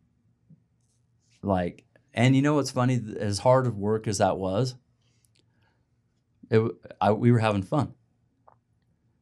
[1.44, 3.00] like and you know what's funny?
[3.20, 4.74] As hard of work as that was
[6.50, 7.94] it I, we were having fun.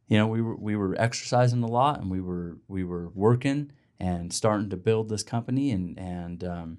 [0.07, 3.71] You know we were we were exercising a lot and we were we were working
[3.99, 6.77] and starting to build this company and and um,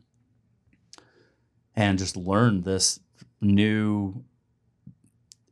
[1.75, 3.01] and just learn this
[3.41, 4.25] new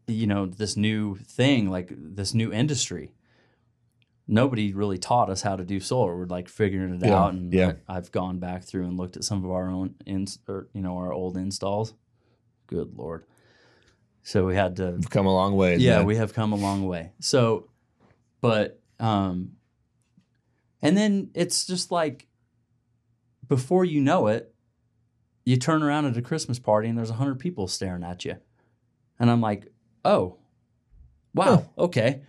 [0.06, 3.12] you know this new thing like this new industry
[4.28, 7.52] nobody really taught us how to do solar we're like figuring it Yeah, out and
[7.52, 7.72] yeah.
[7.88, 10.80] I, have gone back through and looked at some of our own ins or you
[10.82, 11.94] know our old installs
[12.66, 13.24] good lord
[14.22, 15.76] so we had to We've come a long way.
[15.76, 16.06] yeah man.
[16.06, 17.68] we have come a long way so
[18.40, 19.52] but um
[20.80, 22.26] and then it's just like
[23.48, 24.52] before you know it
[25.44, 28.36] you turn around at a Christmas party and there's a hundred people staring at you,
[29.18, 29.71] and I'm like,
[30.04, 30.36] oh,
[31.34, 32.22] wow, okay,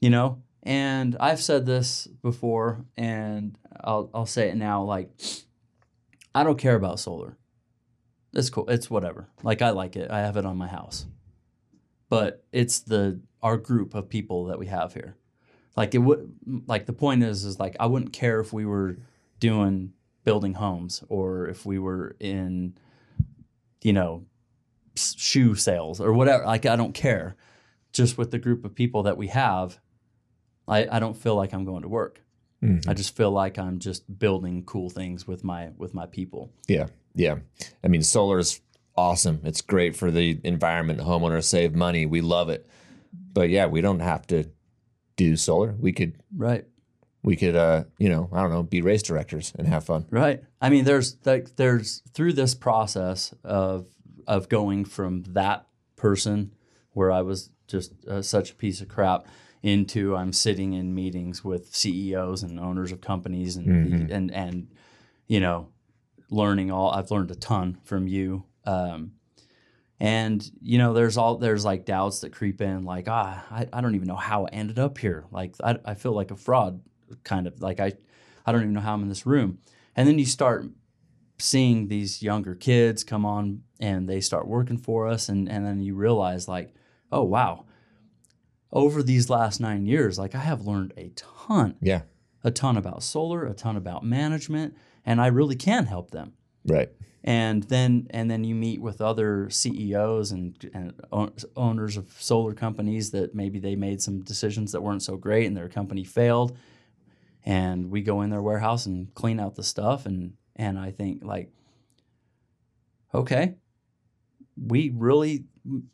[0.00, 0.42] you know.
[0.62, 4.82] And I've said this before, and I'll I'll say it now.
[4.82, 5.10] Like,
[6.34, 7.38] I don't care about solar.
[8.34, 8.68] It's cool.
[8.68, 9.28] It's whatever.
[9.42, 10.10] Like I like it.
[10.10, 11.06] I have it on my house.
[12.08, 15.16] But it's the our group of people that we have here.
[15.76, 16.32] Like it would
[16.66, 18.98] like the point is is like I wouldn't care if we were
[19.40, 19.92] doing
[20.24, 22.74] building homes or if we were in
[23.82, 24.24] you know
[24.98, 26.44] shoe sales or whatever.
[26.44, 27.36] Like I don't care.
[27.92, 29.80] Just with the group of people that we have,
[30.66, 32.22] I, I don't feel like I'm going to work.
[32.62, 32.86] Mhm.
[32.88, 36.52] I just feel like I'm just building cool things with my with my people.
[36.66, 37.36] Yeah, yeah.
[37.84, 38.60] I mean, solar is
[38.96, 39.40] awesome.
[39.44, 41.00] It's great for the environment.
[41.00, 42.04] Homeowners save money.
[42.04, 42.66] We love it.
[43.32, 44.50] But yeah, we don't have to
[45.16, 45.74] do solar.
[45.78, 46.64] We could, Right.
[47.22, 50.06] we could, uh, you know, I don't know, be race directors and have fun.
[50.10, 50.42] Right.
[50.60, 53.86] I mean, there's like there's through this process of
[54.28, 55.66] of going from that
[55.96, 56.52] person
[56.92, 59.26] where I was just uh, such a piece of crap
[59.62, 64.10] into I'm sitting in meetings with CEOs and owners of companies and Mhm.
[64.14, 64.68] and and
[65.26, 65.68] you know
[66.30, 68.44] learning all I've learned a ton from you.
[68.64, 69.12] Um,
[70.00, 73.80] and you know, there's all there's like doubts that creep in, like ah, I, I
[73.80, 75.24] don't even know how I ended up here.
[75.32, 76.80] Like I, I feel like a fraud,
[77.24, 77.94] kind of like I
[78.46, 79.58] I don't even know how I'm in this room.
[79.96, 80.66] And then you start
[81.38, 85.80] seeing these younger kids come on and they start working for us and, and then
[85.80, 86.74] you realize like,
[87.12, 87.64] oh wow.
[88.70, 92.02] Over these last nine years, like I have learned a ton, Yeah,
[92.44, 94.76] a ton about solar, a ton about management,
[95.06, 96.34] and I really can help them
[96.66, 96.90] right.
[97.24, 100.92] and then and then you meet with other CEOs and, and
[101.56, 105.56] owners of solar companies that maybe they made some decisions that weren't so great and
[105.56, 106.54] their company failed
[107.44, 111.22] and we go in their warehouse and clean out the stuff and and I think
[111.24, 111.50] like
[113.14, 113.54] okay
[114.56, 115.44] we really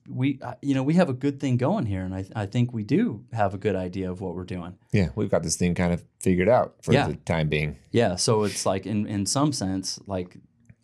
[0.09, 2.73] we uh, you know we have a good thing going here and I, I think
[2.73, 5.75] we do have a good idea of what we're doing Yeah, we've got this thing
[5.75, 7.09] kind of figured out for Yeah.
[7.09, 7.77] the time being.
[7.91, 10.37] Yeah, so it's like in in some sense, like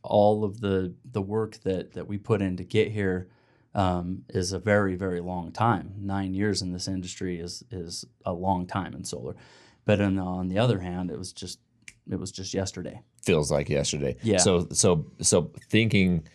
[0.03, 3.29] all of the the work that that we put in to get here
[3.75, 5.95] um, is a very very long time.
[5.99, 9.37] Nine years in this industry is is a long time in solar,
[9.85, 11.61] but on on the other hand, it was just
[12.11, 13.01] it was just yesterday.
[13.23, 14.17] Feels like yesterday.
[14.23, 14.39] Yeah.
[14.39, 16.27] So, so, so thinking,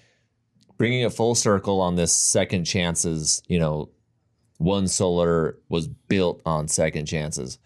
[0.78, 3.42] bringing it full circle on this second chances.
[3.48, 3.90] You know,
[4.58, 7.58] one solar was built on second chances.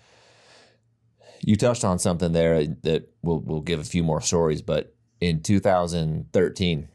[1.41, 5.41] You touched on something there that we'll we'll give a few more stories, but in
[5.41, 6.88] 2013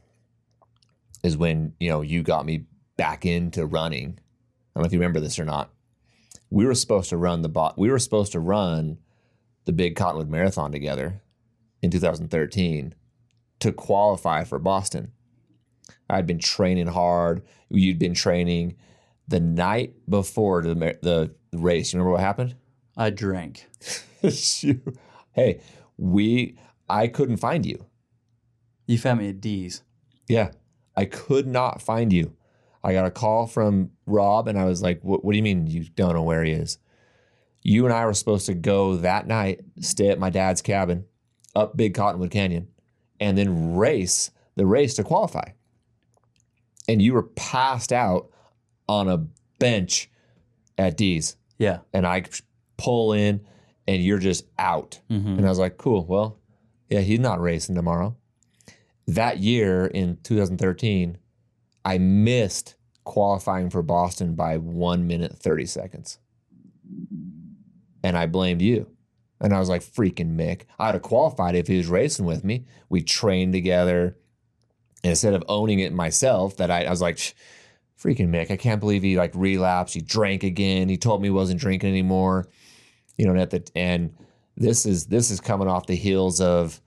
[1.22, 2.66] is when you know you got me
[2.96, 4.18] back into running.
[4.18, 5.70] I don't know if you remember this or not.
[6.50, 7.78] We were supposed to run the bot.
[7.78, 8.98] We were supposed to run
[9.64, 11.22] the big Cottonwood Marathon together
[11.84, 12.94] in 2013
[13.60, 15.12] to qualify for Boston.
[16.08, 17.42] I'd been training hard.
[17.68, 18.76] You'd been training
[19.28, 21.92] the night before the the race.
[21.92, 22.56] You remember what happened?
[22.96, 23.68] I drank.
[25.32, 25.60] Hey,
[25.98, 26.56] we
[26.88, 27.86] I couldn't find you.
[28.86, 29.82] You found me at D's.
[30.28, 30.52] Yeah,
[30.96, 32.36] I could not find you.
[32.84, 35.66] I got a call from Rob, and I was like, "What, what do you mean
[35.66, 36.78] you don't know where he is?"
[37.62, 41.04] You and I were supposed to go that night, stay at my dad's cabin,
[41.54, 42.68] up Big Cottonwood Canyon,
[43.20, 45.48] and then race the race to qualify.
[46.88, 48.28] And you were passed out
[48.88, 49.18] on a
[49.58, 50.10] bench
[50.76, 51.78] at D's, Yeah.
[51.92, 52.24] and I
[52.76, 53.40] pull in,
[53.88, 55.00] and you're just out.
[55.08, 56.04] hmm And I was like, cool.
[56.04, 56.38] Well,
[56.90, 58.16] yeah, he's not racing tomorrow.
[59.06, 61.18] That year in 2013,
[61.84, 62.74] I missed
[63.04, 66.18] qualifying for Boston by one minute, 30 seconds.
[68.02, 68.86] And I blamed you.
[69.44, 70.62] And I was like, freaking Mick.
[70.78, 72.64] I'd have qualified if he was racing with me.
[72.88, 74.16] We trained together.
[75.02, 77.18] And instead of owning it myself, that I, I was like,
[78.02, 79.94] freaking Mick, I can't believe he like relapsed.
[79.94, 80.88] He drank again.
[80.88, 82.48] He told me he wasn't drinking anymore.
[83.18, 84.16] You know, and at the and
[84.56, 86.80] this is this is coming off the heels of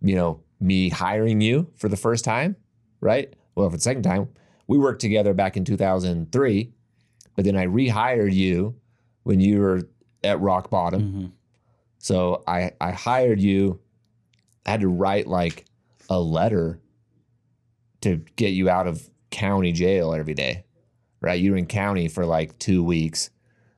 [0.00, 2.56] you know me hiring you for the first time
[3.00, 4.28] right well for the second time
[4.66, 6.72] we worked together back in 2003
[7.34, 8.74] but then i rehired you
[9.22, 9.82] when you were
[10.24, 11.26] at rock bottom hmm
[12.02, 13.80] so i i hired you
[14.66, 15.64] i had to write like
[16.10, 16.78] a letter
[18.02, 20.64] to get you out of county jail every day
[21.20, 23.30] right you were in county for like two weeks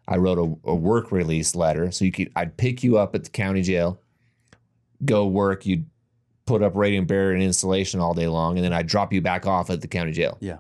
[0.06, 1.90] I wrote a, a work release letter.
[1.90, 3.98] So you could I'd pick you up at the county jail,
[5.02, 5.86] go work, you'd
[6.44, 9.46] put up radiant barrier and insulation all day long, and then I'd drop you back
[9.46, 10.58] off at the county jail Yeah.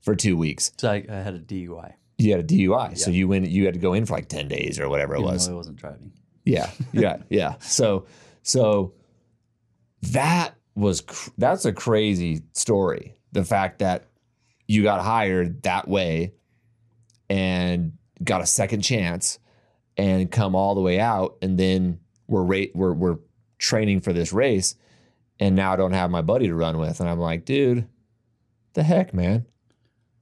[0.00, 0.72] for two weeks.
[0.78, 1.92] So I, I had a DUI.
[2.16, 2.96] You had a DUI.
[2.96, 5.18] So you went you had to go in for like 10 days or whatever it
[5.18, 5.46] even was.
[5.46, 6.12] I wasn't driving.
[6.48, 7.54] Yeah, yeah, yeah.
[7.60, 8.06] So,
[8.42, 8.94] so
[10.02, 13.14] that was cr- that's a crazy story.
[13.32, 14.06] The fact that
[14.66, 16.32] you got hired that way
[17.28, 17.92] and
[18.24, 19.38] got a second chance
[19.96, 23.18] and come all the way out and then we're rate we're we're
[23.58, 24.74] training for this race
[25.40, 27.86] and now I don't have my buddy to run with and I'm like, dude,
[28.72, 29.44] the heck, man?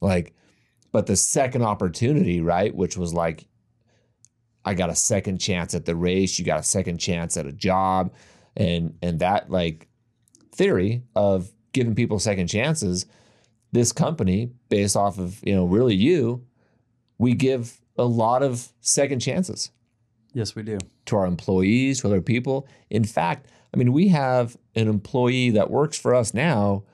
[0.00, 0.34] Like
[0.90, 3.46] but the second opportunity, right, which was like
[4.66, 7.52] I got a second chance at the race, you got a second chance at a
[7.52, 8.12] job
[8.56, 9.88] and and that like
[10.54, 13.06] theory of giving people second chances,
[13.72, 16.44] this company based off of, you know, really you,
[17.18, 19.70] we give a lot of second chances
[20.34, 20.78] Yes, we do.
[21.06, 22.66] to our employees, to other people.
[22.90, 26.84] In fact, I mean, we have an employee that works for us now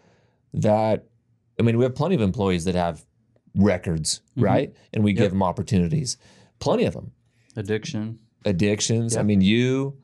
[0.55, 1.07] that,
[1.59, 3.05] I mean, we have plenty of employees that have
[3.55, 4.43] records, Mhm.
[4.45, 4.77] right?
[4.93, 5.19] And we Yep.
[5.19, 6.17] give them opportunities.
[6.59, 7.13] Plenty of them.
[7.57, 8.19] Addiction.
[8.45, 9.17] Addictions.
[9.17, 9.97] I mean, you,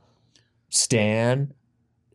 [0.70, 1.52] Stan,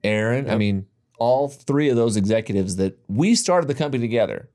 [0.04, 0.50] Aaron.
[0.50, 0.86] I mean,
[1.20, 4.50] all three of those executives that we started the company together,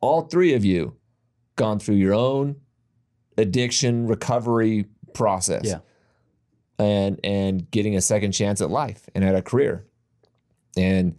[0.00, 0.96] all three of you
[1.56, 2.56] gone through your own
[3.38, 5.78] addiction recovery process Yeah.
[6.78, 9.86] and and getting a second chance at life and at a career
[10.76, 11.16] and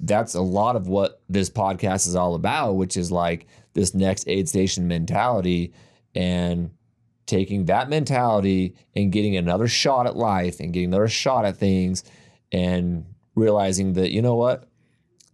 [0.00, 4.26] that's a lot of what this podcast is all about which is like this next
[4.28, 5.72] aid station mentality
[6.14, 6.70] and
[7.32, 12.04] taking that mentality and getting another shot at life and getting another shot at things
[12.52, 14.68] and realizing that you know what?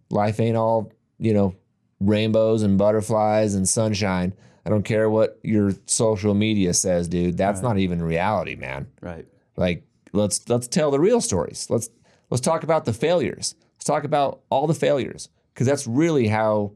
[0.09, 1.55] Life ain't all you know
[1.99, 4.33] rainbows and butterflies and sunshine.
[4.65, 7.37] I don't care what your social media says dude.
[7.37, 7.67] That's Right.
[7.69, 8.87] not even reality man.
[9.01, 9.27] Right.
[9.57, 9.83] like
[10.13, 11.67] let's let's tell the real stories.
[11.69, 11.89] Let's
[12.29, 13.55] let's talk about the failures.
[13.75, 16.71] Let's talk about all the failures because that's really how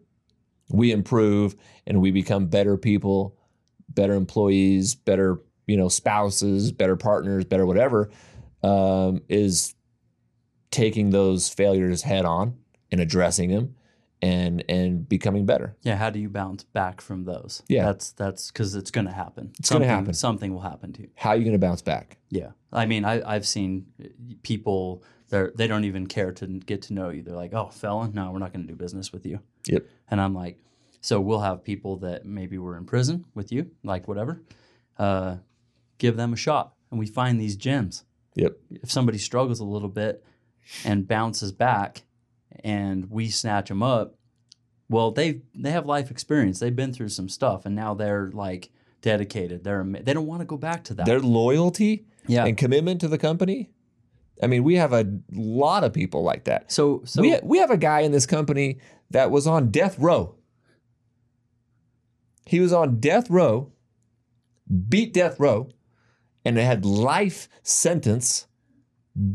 [0.70, 1.56] we improve
[1.88, 3.36] and we become better people
[3.96, 8.10] better employees better you know spouses better partners better whatever
[8.64, 9.76] um, is
[10.72, 12.58] taking those failures head on
[12.92, 13.76] and addressing them
[14.22, 15.98] and and becoming better Yeah.
[15.98, 17.62] How do you bounce back from those?
[17.68, 17.84] Yeah.
[17.86, 19.52] That's that's because it's going to happen.
[19.60, 20.14] It's gonna Something- happen.
[20.14, 21.10] Something will happen to you.
[21.16, 22.52] how are you going to bounce back Yeah.
[22.72, 23.86] I mean, I, I've seen
[24.42, 27.22] people they they don't even care to get to know you.
[27.22, 29.40] They're like, oh, felon, no, we're not going to do business with you.
[29.68, 29.86] Yep.
[30.10, 30.58] And I'm like,
[31.04, 34.42] so we'll have people that maybe were in prison with you, like whatever,
[34.98, 35.36] uh,
[35.98, 36.74] give them a shot.
[36.90, 38.06] And we find these gems.
[38.36, 40.24] yep If somebody struggles a little bit
[40.86, 42.04] and bounces back
[42.64, 44.16] and we snatch them up,
[44.90, 46.60] well, they they have life experience.
[46.60, 49.64] They've been through some stuff and now they're like dedicated.
[49.64, 51.06] They're they don't want to go back to that.
[51.06, 52.46] their loyalty yeah.
[52.46, 53.70] and commitment to the company
[54.42, 57.70] i mean we have a lot of people like that so so we, we have
[57.70, 58.80] a guy in this company
[59.14, 60.36] that was on death row.
[62.46, 63.72] He was on death row,
[64.90, 65.70] beat death row,
[66.44, 68.48] and had life sentence,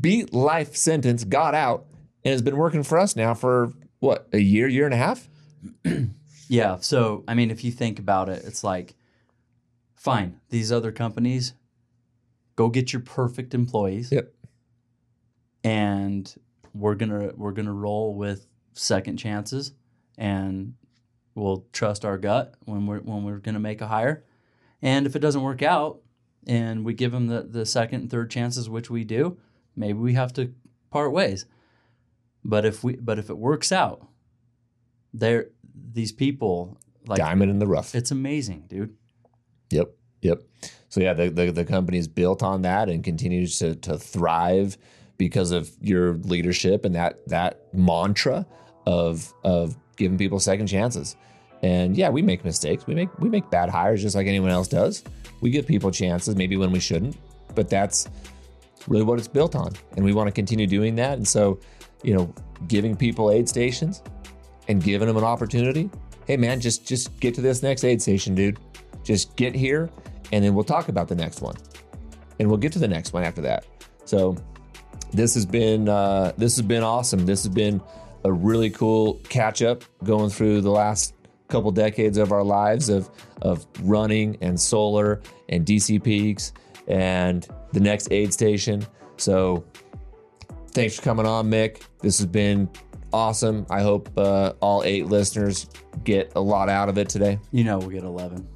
[0.00, 1.86] beat life sentence, got out,
[2.24, 5.28] and has been working for us now for what, a year, year and a half?
[6.48, 6.78] Yeah.
[6.80, 8.94] So, I mean, if you think about it, it's like,
[9.94, 11.54] fine, these other companies,
[12.56, 14.10] go get your perfect employees.
[14.10, 14.32] Yep.
[15.62, 16.34] And
[16.72, 19.72] we're gonna we're gonna roll with second chances,
[20.16, 20.74] and
[21.38, 24.24] we'll trust our gut when we're when we're gonna make a hire.
[24.82, 26.00] And if it doesn't work out,
[26.46, 29.38] and we give them the the second and third chances, which we do,
[29.76, 30.52] maybe we have to
[30.90, 31.46] part ways.
[32.44, 34.06] But if we but if it works out,
[35.12, 35.48] they're
[35.92, 37.94] these people like Diamond in the rough.
[37.94, 38.94] it's amazing, dude.
[39.70, 39.94] Yep.
[40.22, 40.42] Yep.
[40.88, 44.78] So yeah, the, the, the company's built on that and continues to, to thrive
[45.16, 48.46] because of your leadership and that that mantra
[48.86, 51.16] of of giving people second chances.
[51.62, 52.86] And yeah, we make mistakes.
[52.86, 55.02] We make we make bad hires just like anyone else does.
[55.40, 57.16] We give people chances maybe when we shouldn't,
[57.54, 58.08] but that's
[58.86, 59.72] really what it's built on.
[59.96, 61.18] And we want to continue doing that.
[61.18, 61.60] And so,
[62.02, 62.32] you know,
[62.66, 64.02] giving people aid stations
[64.68, 65.90] and giving them an opportunity.
[66.26, 68.58] Hey man, just just get to this next aid station, dude.
[69.02, 69.90] Just get here
[70.32, 71.56] and then we'll talk about the next one.
[72.38, 73.66] And we'll get to the next one after that.
[74.04, 74.36] So
[75.12, 77.26] this has been uh, this has been awesome.
[77.26, 77.80] This has been
[78.24, 81.14] a really cool catch up going through the last
[81.48, 83.10] couple decades of our lives of
[83.42, 86.52] of running and solar and DC peaks
[86.86, 88.84] and the next aid station.
[89.16, 89.64] So
[90.72, 91.82] thanks for coming on, Mick.
[92.00, 92.68] This has been
[93.12, 93.66] awesome.
[93.70, 95.66] I hope uh, all eight listeners
[96.04, 97.38] get a lot out of it today.
[97.52, 98.46] You know we'll get eleven.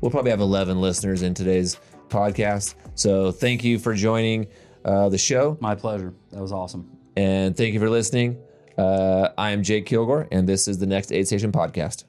[0.00, 1.76] We'll probably have 11 listeners in today's
[2.08, 2.74] podcast.
[2.94, 4.46] So thank you for joining
[4.82, 6.14] uh, the show My pleasure.
[6.30, 6.90] That was awesome.
[7.16, 8.38] and thank you for listening.
[8.78, 12.04] Uh, I am Jake Kilgore, and this is the Next Aid Station Podcast.